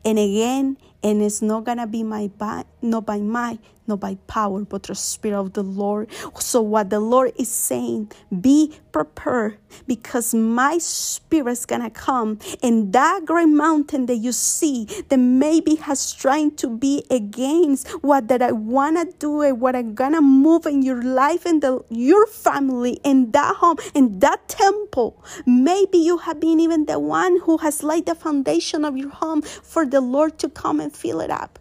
[0.06, 3.58] And again, and it's not gonna be my by, not by my
[3.88, 6.10] not by power, but the Spirit of the Lord.
[6.40, 12.94] So, what the Lord is saying, be prepared because my Spirit is gonna come, and
[12.94, 18.42] that great mountain that you see that maybe has trying to be against what that
[18.42, 23.00] I wanna do and what I'm gonna move in your life and the, your family
[23.04, 25.24] in that home in that temple.
[25.46, 29.42] Maybe you have been even the one who has laid the foundation of your home
[29.42, 31.60] for the Lord to come and fill it up.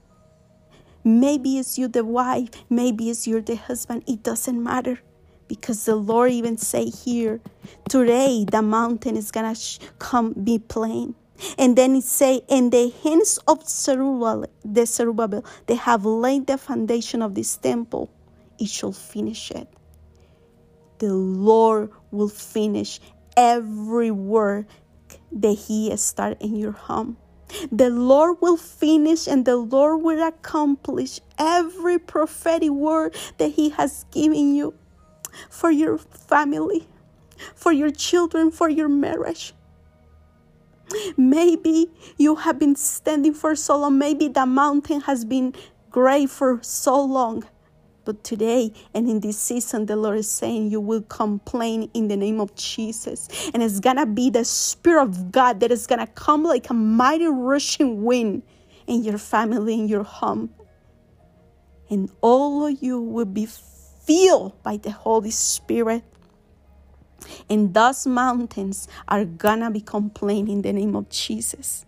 [1.07, 4.03] Maybe it's you the wife, maybe it's you the husband.
[4.09, 4.99] It doesn't matter
[5.47, 7.41] because the Lord even say here,
[7.89, 9.55] today the mountain is gonna
[10.01, 11.15] come be plain.
[11.59, 16.59] And then it say, in the hands of Zerubbabel, the Zerubbabel, they have laid the
[16.59, 18.11] foundation of this temple.
[18.59, 19.69] It shall finish it.
[20.99, 22.99] The Lord will finish
[23.37, 24.67] every word
[25.31, 27.17] that He started in your home.
[27.71, 34.05] The Lord will finish and the Lord will accomplish every prophetic word that He has
[34.11, 34.75] given you
[35.51, 36.89] for your family,
[37.55, 39.55] for your children, for your marriage.
[41.17, 43.99] Maybe you have been standing for so long.
[43.99, 45.55] Maybe the mountain has been
[45.91, 47.45] gray for so long.
[48.07, 52.17] But today and in this season, the Lord is saying you will complain in the
[52.17, 53.29] name of Jesus.
[53.53, 56.71] And it's going to be the Spirit of God that is going to come like
[56.71, 58.45] a mighty rushing wind
[58.87, 60.51] in your family, in your home.
[61.91, 66.05] And all of you will be filled by the Holy Spirit.
[67.51, 71.85] And those mountains are gonna be complaining in the name of Jesus.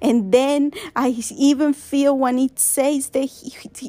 [0.00, 3.28] And then I even feel when it says that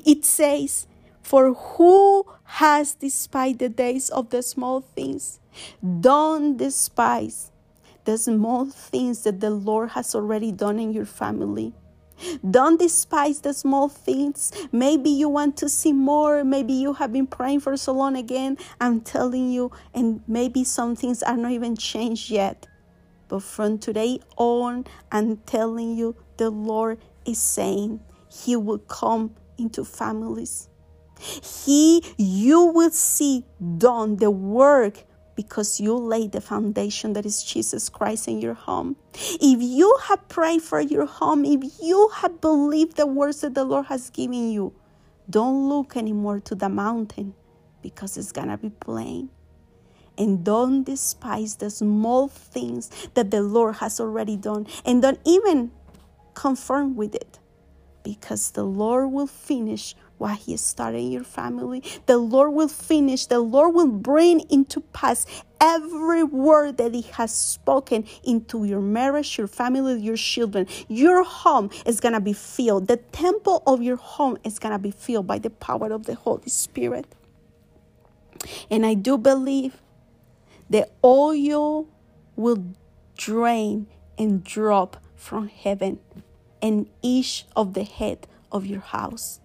[0.05, 0.87] it says,
[1.25, 5.39] For who has despised the days of the small things?
[5.81, 7.51] Don't despise
[8.03, 11.73] the small things that the Lord has already done in your family.
[12.47, 14.51] Don't despise the small things.
[14.71, 16.43] Maybe you want to see more.
[16.43, 18.59] Maybe you have been praying for so long again.
[18.79, 22.67] I'm telling you, and maybe some things are not even changed yet.
[23.29, 27.99] But from today on, I'm telling you, the Lord is saying
[28.29, 30.69] He will come into families.
[31.19, 33.45] He, you will see
[33.77, 35.03] done the work
[35.35, 38.95] because you laid the foundation that is Jesus Christ in your home.
[39.13, 43.65] If you have prayed for your home, if you have believed the words that the
[43.65, 44.73] Lord has given you,
[45.29, 47.33] don't look anymore to the mountain
[47.81, 49.29] because it's going to be plain.
[50.17, 54.65] And don't despise the small things that the Lord has already done.
[54.85, 55.71] And don't even
[56.33, 57.39] conform with it
[58.03, 61.83] because the Lord will finish what He started in your family.
[62.05, 65.25] The Lord will finish, the Lord will bring into pass
[65.59, 70.67] every word that He has spoken into your marriage, your family, your children.
[70.87, 72.87] Your home is going to be filled.
[72.87, 76.15] The temple of your home is going to be filled by the power of the
[76.15, 77.07] Holy Spirit.
[78.69, 79.81] And I do believe
[80.69, 81.87] the oil
[82.35, 82.63] will
[83.17, 83.87] drain
[84.17, 85.99] and drop from heaven
[86.61, 89.39] and each of the head of your house.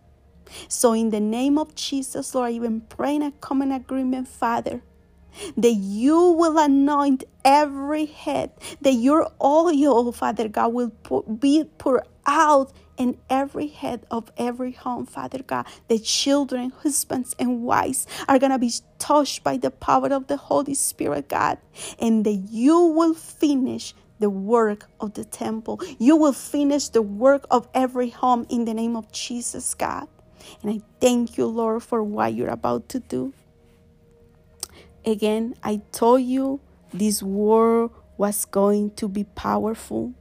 [0.69, 4.83] So, in the name of Jesus, Lord, I even pray in a common agreement, Father,
[5.57, 10.93] that you will anoint every head, that your oil, Father God, will
[11.39, 15.67] be poured out in every head of every home, Father God.
[15.89, 20.37] The children, husbands, and wives are going to be touched by the power of the
[20.37, 21.59] Holy Spirit, God,
[21.99, 25.81] and that you will finish the work of the temple.
[25.99, 30.07] You will finish the work of every home in the name of Jesus, God.
[30.62, 33.32] And I thank you, Lord, for what you're about to do.
[35.05, 36.61] Again, I told you
[36.93, 40.12] this war was going to be powerful.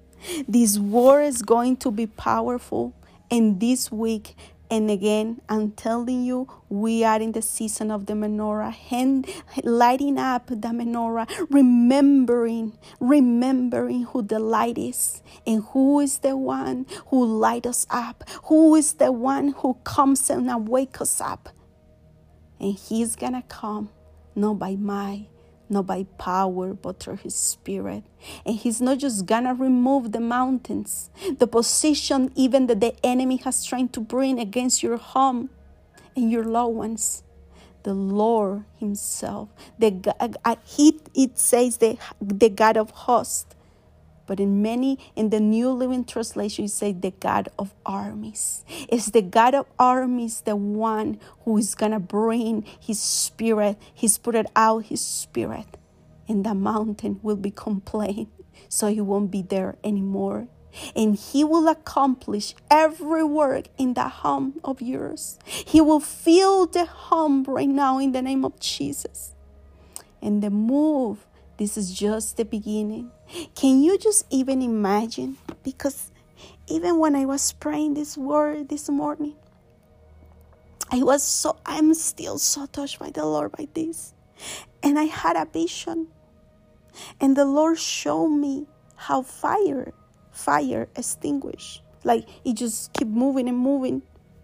[0.48, 2.94] This war is going to be powerful.
[3.32, 4.36] And this week,
[4.72, 9.28] and again, I'm telling you, we are in the season of the menorah, hand,
[9.64, 16.86] lighting up the menorah, remembering, remembering who the light is and who is the one
[17.08, 21.50] who light us up, who is the one who comes and wake us up.
[22.60, 23.90] And he's gonna come,
[24.36, 25.30] not by might,
[25.70, 28.04] not by power, but through His Spirit.
[28.46, 33.66] And He's not just gonna remove the mountains, the position even that the enemy has
[33.66, 35.50] tried to bring against your home
[36.16, 37.24] and your loved ones.
[37.84, 39.50] The Lord Himself,
[39.80, 43.56] the God, uh, uh, He it says the the God of hosts
[44.30, 48.64] but in many, in the New Living Translation, you say the God of armies.
[48.88, 53.78] Is the God of armies the one who is going to bring his spirit?
[53.92, 55.78] He's put it out his spirit,
[56.28, 58.28] and the mountain will be complained,
[58.70, 60.48] so he won't be there anymore.
[60.96, 65.40] And he will accomplish every work in the home of yours.
[65.44, 69.34] He will fill the home right now in the name of Jesus.
[70.22, 71.26] And the move
[71.60, 73.12] this is just the beginning.
[73.54, 75.38] Can you just even imagine?
[75.62, 76.10] Because
[76.68, 79.36] even when I was praying this word this morning,
[80.90, 84.14] I was so, I'm still so touched by the Lord by this.
[84.82, 86.08] And I had a vision.
[87.20, 89.92] And the Lord showed me how fire,
[90.32, 91.84] fire extinguish.
[92.06, 94.02] Like it just keep moving and moving.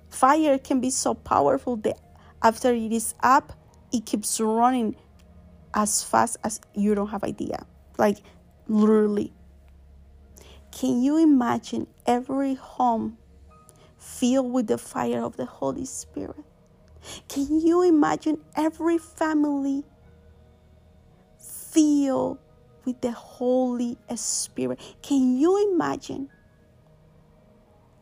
[0.10, 1.98] Fire can be so powerful that
[2.44, 3.54] after it is up,
[3.94, 4.98] it keeps running
[5.76, 7.66] as fast as you don't have idea.
[7.98, 8.18] Like
[8.68, 9.34] literally.
[10.72, 13.18] Can you imagine every home
[13.98, 16.44] filled with the fire of the Holy Spirit?
[17.30, 19.84] Can you imagine every family
[21.76, 22.40] filled
[22.86, 24.80] with the Holy Spirit.
[25.02, 26.30] Can you imagine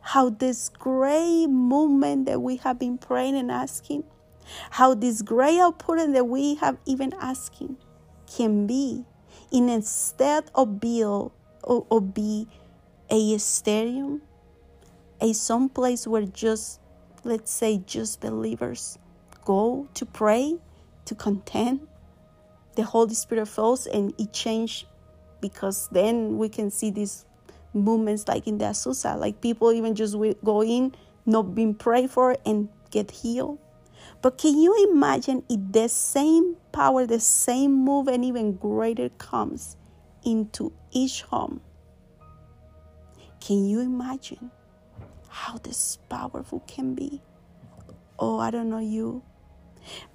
[0.00, 4.04] how this great movement that we have been praying and asking,
[4.70, 7.76] how this great outpouring that we have even asking
[8.26, 9.04] can be
[9.50, 11.32] in instead of build
[11.62, 12.48] or, or be
[13.10, 14.22] a stadium,
[15.20, 16.80] a some place where just
[17.24, 18.98] let's say just believers
[19.44, 20.56] go to pray,
[21.04, 21.86] to contend,
[22.76, 24.86] the Holy Spirit falls and it changed
[25.40, 27.26] because then we can see these
[27.72, 30.94] movements like in the Azusa, like people even just go in,
[31.26, 33.58] not being prayed for and get healed.
[34.24, 39.76] But can you imagine if the same power, the same move, and even greater comes
[40.24, 41.60] into each home?
[43.38, 44.50] Can you imagine
[45.28, 47.20] how this powerful can be?
[48.18, 49.22] Oh, I don't know you,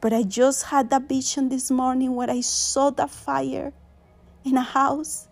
[0.02, 3.74] but I just had that vision this morning where I saw the fire
[4.44, 5.28] in a house.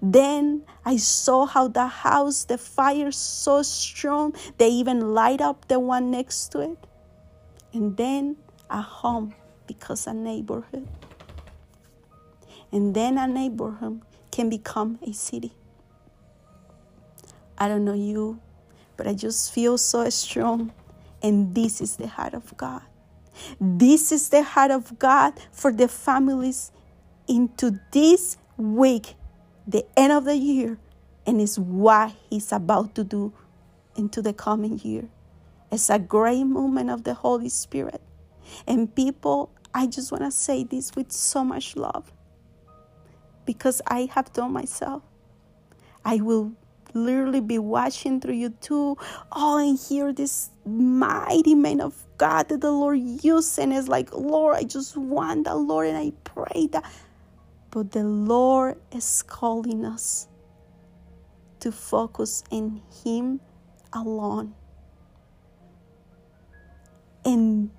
[0.00, 5.80] Then I saw how the house, the fire so strong, they even light up the
[5.80, 6.87] one next to it.
[7.72, 8.36] And then
[8.70, 9.34] a home
[9.66, 10.88] because a neighborhood.
[12.72, 15.52] And then a neighborhood can become a city.
[17.56, 18.40] I don't know you,
[18.96, 20.72] but I just feel so strong.
[21.22, 22.82] And this is the heart of God.
[23.60, 26.72] This is the heart of God for the families
[27.28, 29.14] into this week,
[29.66, 30.78] the end of the year,
[31.26, 33.32] and is what He's about to do
[33.96, 35.08] into the coming year.
[35.70, 38.00] It's a great moment of the Holy Spirit.
[38.66, 42.10] And people, I just want to say this with so much love
[43.44, 45.02] because I have done myself.
[46.04, 46.52] I will
[46.94, 48.98] literally be watching through YouTube,
[49.32, 54.14] oh, and hear this mighty man of God that the Lord used, and it's like,
[54.14, 56.90] Lord, I just want the Lord, and I pray that.
[57.70, 60.28] But the Lord is calling us
[61.60, 63.40] to focus in Him
[63.92, 64.54] alone.
[67.28, 67.70] And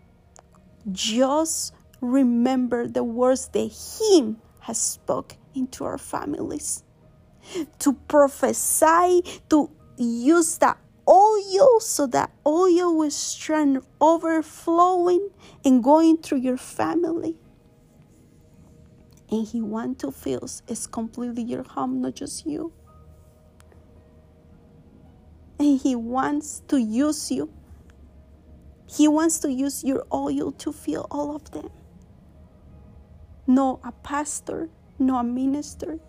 [0.92, 6.84] just remember the words that Him has spoke into our families
[7.80, 10.78] to prophesy, to use that
[11.08, 15.32] oil so that oil will strength overflowing
[15.66, 17.36] and going through your family.
[19.32, 22.72] And he wants to fill it's completely your home, not just you.
[25.58, 27.52] And he wants to use you.
[28.90, 31.70] He wants to use your oil to fill all of them.
[33.46, 36.00] No a pastor, no a minister,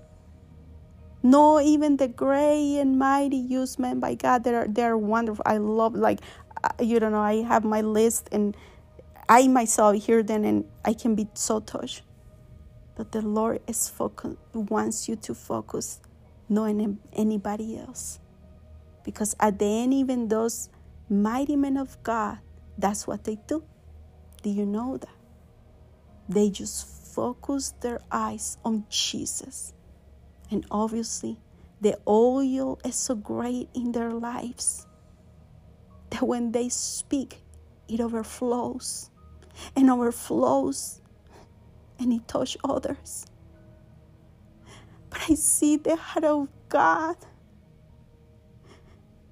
[1.23, 5.43] no, even the great and mighty used men by God, they're, they're wonderful.
[5.45, 6.21] I love, like,
[6.65, 8.57] uh, you don't know, I have my list and
[9.29, 12.03] I myself hear them and I can be so touched.
[12.97, 16.01] But the Lord is focus, wants you to focus
[16.51, 18.19] on anybody else.
[19.05, 20.71] Because at the end, even those
[21.09, 22.39] mighty men of God,
[22.79, 23.65] that's what they do.
[24.43, 25.09] Do you know that?
[26.29, 29.73] They just focus their eyes on Jesus
[30.51, 31.39] and obviously,
[31.81, 34.87] the oil is so great in their lives
[36.11, 37.39] that when they speak,
[37.89, 39.11] it overflows
[39.77, 41.01] and overflows
[41.99, 43.27] and it touches others.
[45.09, 47.17] But I see the heart of God.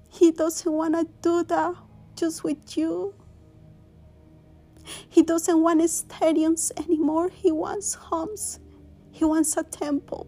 [0.09, 1.75] He doesn't want to do that
[2.15, 3.13] just with you.
[5.07, 7.29] He doesn't want stadiums anymore.
[7.29, 8.59] He wants homes.
[9.11, 10.27] He wants a temple.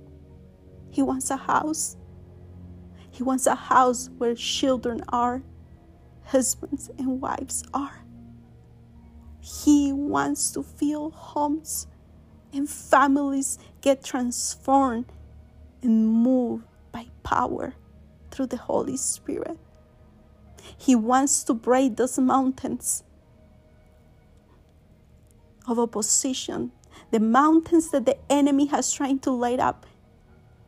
[0.90, 1.98] He wants a house.
[3.10, 5.44] He wants a house where children are,
[6.24, 8.06] husbands and wives are.
[9.40, 11.88] He wants to feel homes
[12.54, 15.12] and families get transformed
[15.82, 17.74] and moved by power
[18.30, 19.58] through the Holy Spirit.
[20.78, 23.04] He wants to break those mountains
[25.68, 26.72] of opposition,
[27.12, 29.86] the mountains that the enemy has tried to light up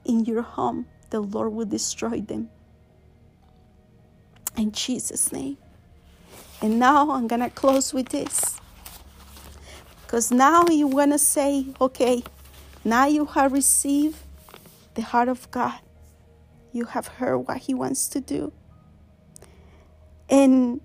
[0.05, 2.49] in your home, the Lord will destroy them.
[4.57, 5.57] In Jesus' name.
[6.61, 8.57] And now I'm going to close with this.
[10.01, 12.23] Because now you want to say, okay,
[12.85, 14.17] now you have received
[14.93, 15.79] the heart of God.
[16.71, 18.53] You have heard what He wants to do.
[20.29, 20.81] And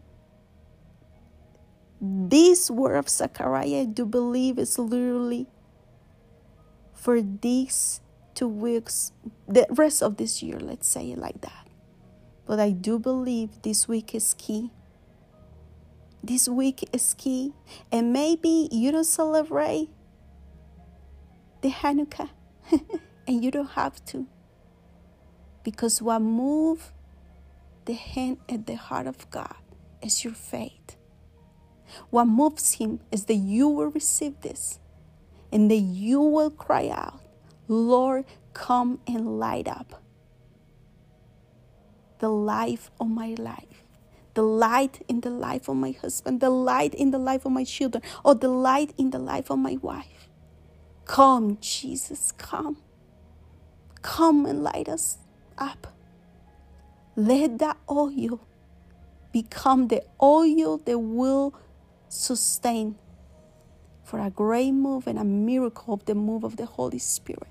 [2.00, 5.46] this word of Zechariah, I do believe, is literally
[6.92, 8.00] for these
[8.34, 9.12] two weeks,
[9.46, 11.68] the rest of this year, let's say it like that.
[12.44, 14.70] But I do believe this week is key.
[16.22, 17.52] This week is key.
[17.92, 19.90] And maybe you don't celebrate
[21.62, 22.30] the Hanukkah.
[23.28, 24.26] And you don't have to.
[25.62, 26.92] Because what moves
[27.84, 29.54] the hand at the heart of God
[30.00, 30.96] is your faith.
[32.10, 34.78] What moves him is that you will receive this
[35.52, 37.20] and that you will cry out,
[37.68, 38.24] Lord,
[38.54, 40.02] come and light up
[42.18, 43.84] the life of my life,
[44.34, 47.64] the light in the life of my husband, the light in the life of my
[47.64, 50.28] children, or the light in the life of my wife.
[51.04, 52.78] Come, Jesus, come.
[54.02, 55.18] Come and light us
[55.56, 55.94] up.
[57.16, 58.40] Let that oil
[59.32, 61.54] become the oil that will
[62.08, 62.96] sustain
[64.04, 67.48] for a great move and a miracle of the move of the Holy Spirit.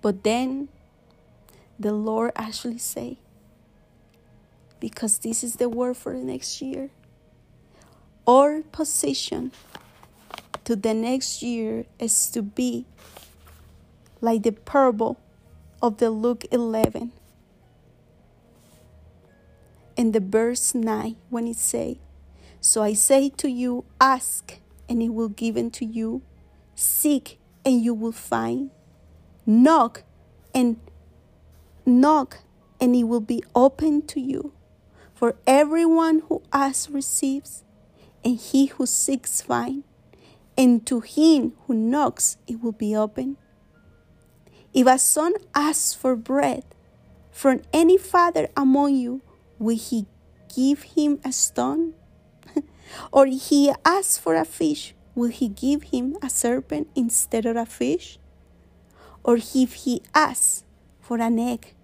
[0.00, 0.68] But then
[1.78, 3.18] the Lord actually say,
[4.80, 6.90] because this is the word for the next year,
[8.26, 9.52] our position
[10.64, 12.86] to the next year is to be
[14.20, 15.18] like the parable
[15.82, 17.12] of the Luke 11
[19.96, 21.98] in the verse 9 when it say
[22.60, 26.20] so i say to you ask and it will be given to you.
[26.74, 28.70] Seek and you will find.
[29.46, 30.02] Knock
[30.52, 30.80] and
[31.86, 32.40] knock
[32.80, 34.52] and it will be open to you.
[35.14, 37.62] For everyone who asks receives
[38.24, 39.86] and he who seeks finds
[40.58, 43.36] and to him who knocks it will be open.
[44.74, 46.64] If a son asks for bread
[47.30, 49.22] from any father among you,
[49.58, 50.06] will he
[50.54, 51.94] give him a stone?
[53.12, 57.66] Or he asks for a fish, will he give him a serpent instead of a
[57.66, 58.18] fish?
[59.22, 60.64] Or if he asks
[61.00, 61.74] for an egg,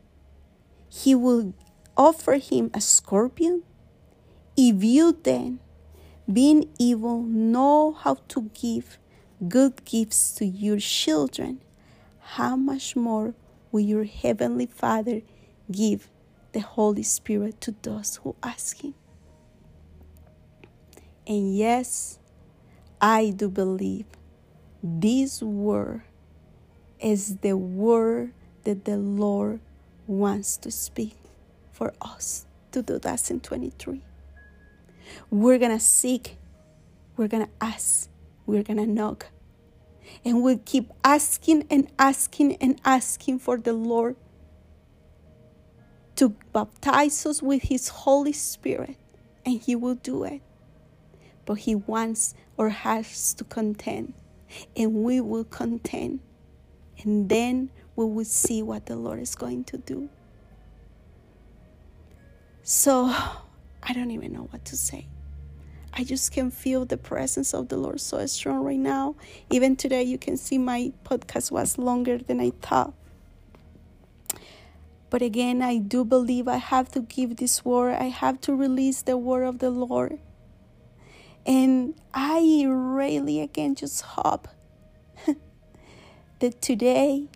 [0.88, 1.54] he will
[1.96, 3.62] offer him a scorpion?
[4.56, 5.60] If you then,
[6.32, 8.98] being evil, know how to give
[9.48, 11.60] good gifts to your children,
[12.20, 13.34] how much more
[13.70, 15.22] will your heavenly Father
[15.70, 16.08] give
[16.52, 18.94] the Holy Spirit to those who ask Him?
[21.26, 22.18] And yes,
[23.00, 24.06] I do believe
[24.82, 26.02] this word
[27.00, 28.32] is the word
[28.64, 29.60] that the Lord
[30.06, 31.16] wants to speak
[31.72, 34.02] for us to 2023.
[35.30, 36.36] We're going to seek,
[37.16, 38.08] we're going to ask,
[38.46, 39.26] we're going to knock,
[40.24, 44.16] and we'll keep asking and asking and asking for the Lord
[46.16, 48.96] to baptize us with His Holy Spirit,
[49.44, 50.42] and He will do it.
[51.46, 54.12] But He wants or has to contend,
[54.76, 56.20] and we will contend,
[57.02, 60.10] and then we will see what the Lord is going to do.
[62.62, 63.06] So,
[63.82, 65.06] I don't even know what to say.
[65.98, 69.14] I just can feel the presence of the Lord so strong right now.
[69.50, 72.92] Even today, you can see my podcast was longer than I thought.
[75.08, 79.00] But again, I do believe I have to give this word, I have to release
[79.02, 80.18] the word of the Lord.
[81.46, 84.48] And I really, again, just hope
[86.40, 87.28] that today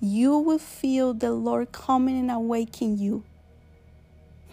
[0.00, 3.24] you will feel the Lord coming and awakening you.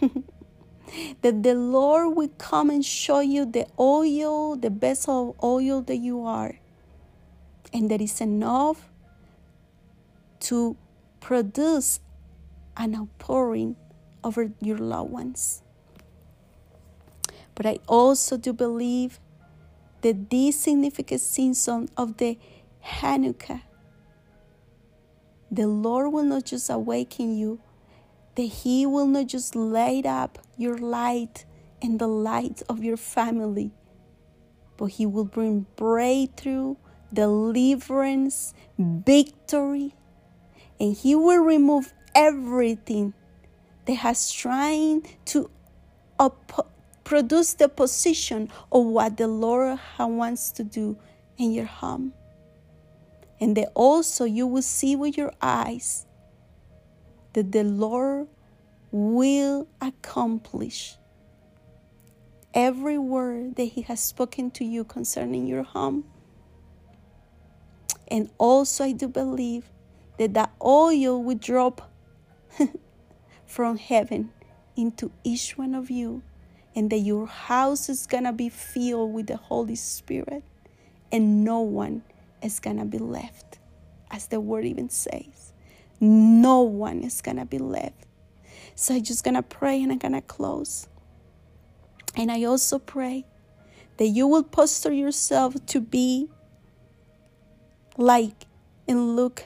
[1.22, 5.96] that the Lord will come and show you the oil, the vessel of oil that
[5.96, 6.58] you are,
[7.72, 8.90] and that is enough
[10.40, 10.76] to
[11.20, 12.00] produce
[12.76, 13.76] an outpouring
[14.22, 15.62] over your loved ones.
[17.54, 19.20] But I also do believe
[20.00, 22.38] that this significant season of the
[22.84, 23.62] Hanukkah,
[25.50, 27.60] the Lord will not just awaken you
[28.34, 31.44] that He will not just light up your light
[31.80, 33.72] and the light of your family,
[34.76, 36.76] but He will bring breakthrough,
[37.12, 39.94] deliverance, victory,
[40.80, 43.12] and He will remove everything
[43.86, 45.50] that has trying to
[47.04, 50.98] produce the position of what the Lord wants to do
[51.38, 52.12] in your home.
[53.40, 56.06] And that also you will see with your eyes
[57.32, 58.28] that the Lord
[58.90, 60.96] will accomplish
[62.54, 66.04] every word that He has spoken to you concerning your home.
[68.08, 69.70] And also, I do believe
[70.18, 71.90] that the oil will drop
[73.46, 74.30] from heaven
[74.76, 76.22] into each one of you,
[76.74, 80.42] and that your house is gonna be filled with the Holy Spirit,
[81.10, 82.02] and no one
[82.42, 83.58] is gonna be left,
[84.10, 85.52] as the word even says
[86.02, 88.06] no one is gonna be left.
[88.74, 90.88] So I'm just gonna pray and I'm gonna close.
[92.16, 93.24] And I also pray
[93.98, 96.28] that you will posture yourself to be
[97.96, 98.46] like
[98.88, 99.44] and look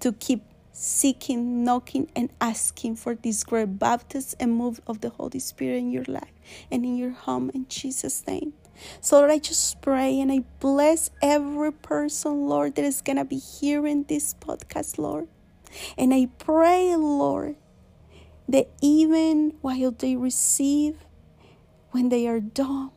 [0.00, 0.44] to keep
[0.78, 5.90] seeking, knocking, and asking for this great baptism and move of the Holy Spirit in
[5.90, 6.32] your life
[6.70, 8.52] and in your home in Jesus' name.
[9.00, 13.24] So, Lord, I just pray and I bless every person, Lord, that is going to
[13.24, 15.28] be hearing this podcast, Lord.
[15.96, 17.56] And I pray, Lord,
[18.46, 20.98] that even while they receive,
[21.92, 22.90] when they are done,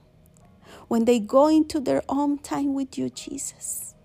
[0.90, 3.96] when they go into their own time with you, Jesus,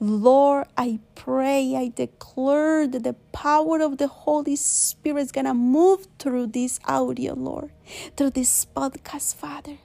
[0.00, 5.54] Lord, I pray, I declare that the power of the Holy Spirit is going to
[5.54, 7.70] move through this audio, Lord,
[8.16, 9.78] through this podcast, Father,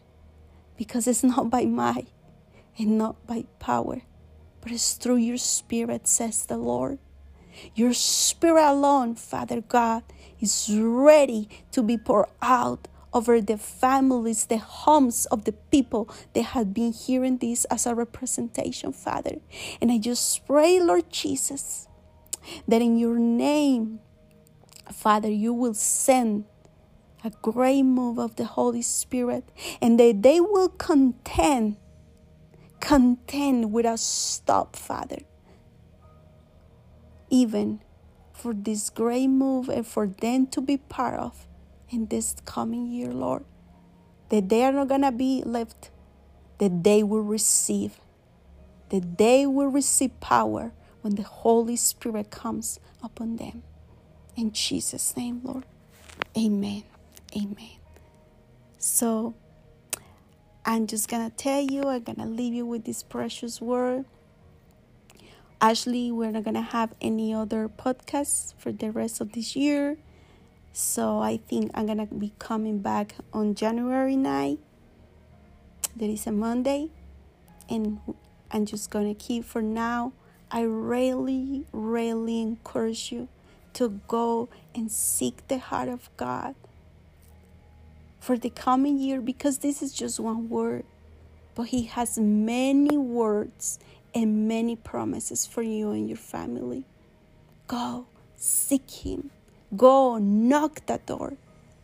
[0.78, 2.08] because it's not by might
[2.80, 4.02] and not by power,
[4.62, 6.98] but it's through your Spirit, says the Lord.
[7.76, 10.04] Your Spirit alone, Father God,
[10.40, 16.44] is ready to be poured out over the families, the homes of the people that
[16.54, 19.38] have been hearing this as a representation, Father.
[19.82, 21.88] And I just pray, Lord Jesus,
[22.68, 24.00] that in your name,
[24.92, 26.46] Father, you will send
[27.24, 29.44] a great move of the Holy Spirit
[29.82, 31.78] and that they will contend,
[32.80, 35.20] contend without stop, Father.
[37.30, 37.82] Even
[38.34, 41.46] for this great move and for them to be part of
[41.90, 43.44] in this coming year, Lord.
[44.30, 45.90] That they are not going to be left,
[46.60, 48.00] that they will receive,
[48.90, 50.72] that they will receive power
[51.02, 53.64] when the Holy Spirit comes upon them.
[54.36, 55.66] In Jesus' name, Lord.
[56.38, 56.84] Amen.
[57.36, 57.78] Amen.
[58.78, 59.34] So,
[60.66, 64.06] I'm just going to tell you, I'm going to leave you with this precious word.
[65.60, 69.98] Actually, we're not going to have any other podcasts for the rest of this year.
[70.74, 74.58] So I think I'm gonna be coming back on January 9.
[75.96, 76.90] That is a Monday,
[77.70, 78.00] and
[78.52, 80.14] I'm just gonna keep for now.
[80.52, 83.28] I really, really encourage you
[83.74, 86.56] to go and seek the heart of God
[88.20, 90.86] for the coming year because this is just one word,
[91.56, 93.80] but He has many words
[94.14, 96.86] and many promises for you and your family.
[97.68, 99.32] Go seek Him
[99.76, 101.34] Go knock the door.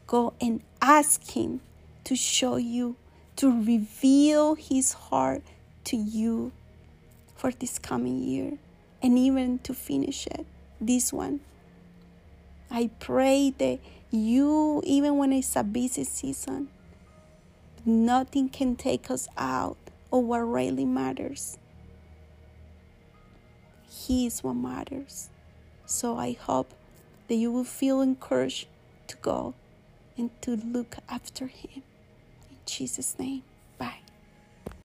[0.07, 1.61] Go and ask Him
[2.03, 2.95] to show you,
[3.35, 5.43] to reveal His heart
[5.85, 6.51] to you
[7.35, 8.57] for this coming year
[9.01, 10.45] and even to finish it,
[10.81, 11.41] this one.
[12.71, 13.79] I pray that
[14.09, 16.69] you, even when it's a busy season,
[17.85, 19.77] nothing can take us out
[20.11, 21.57] of what really matters.
[23.87, 25.29] He is what matters.
[25.85, 26.73] So I hope
[27.27, 28.67] that you will feel encouraged
[29.07, 29.53] to go
[30.17, 31.83] and to look after Him.
[32.49, 33.43] In Jesus' name.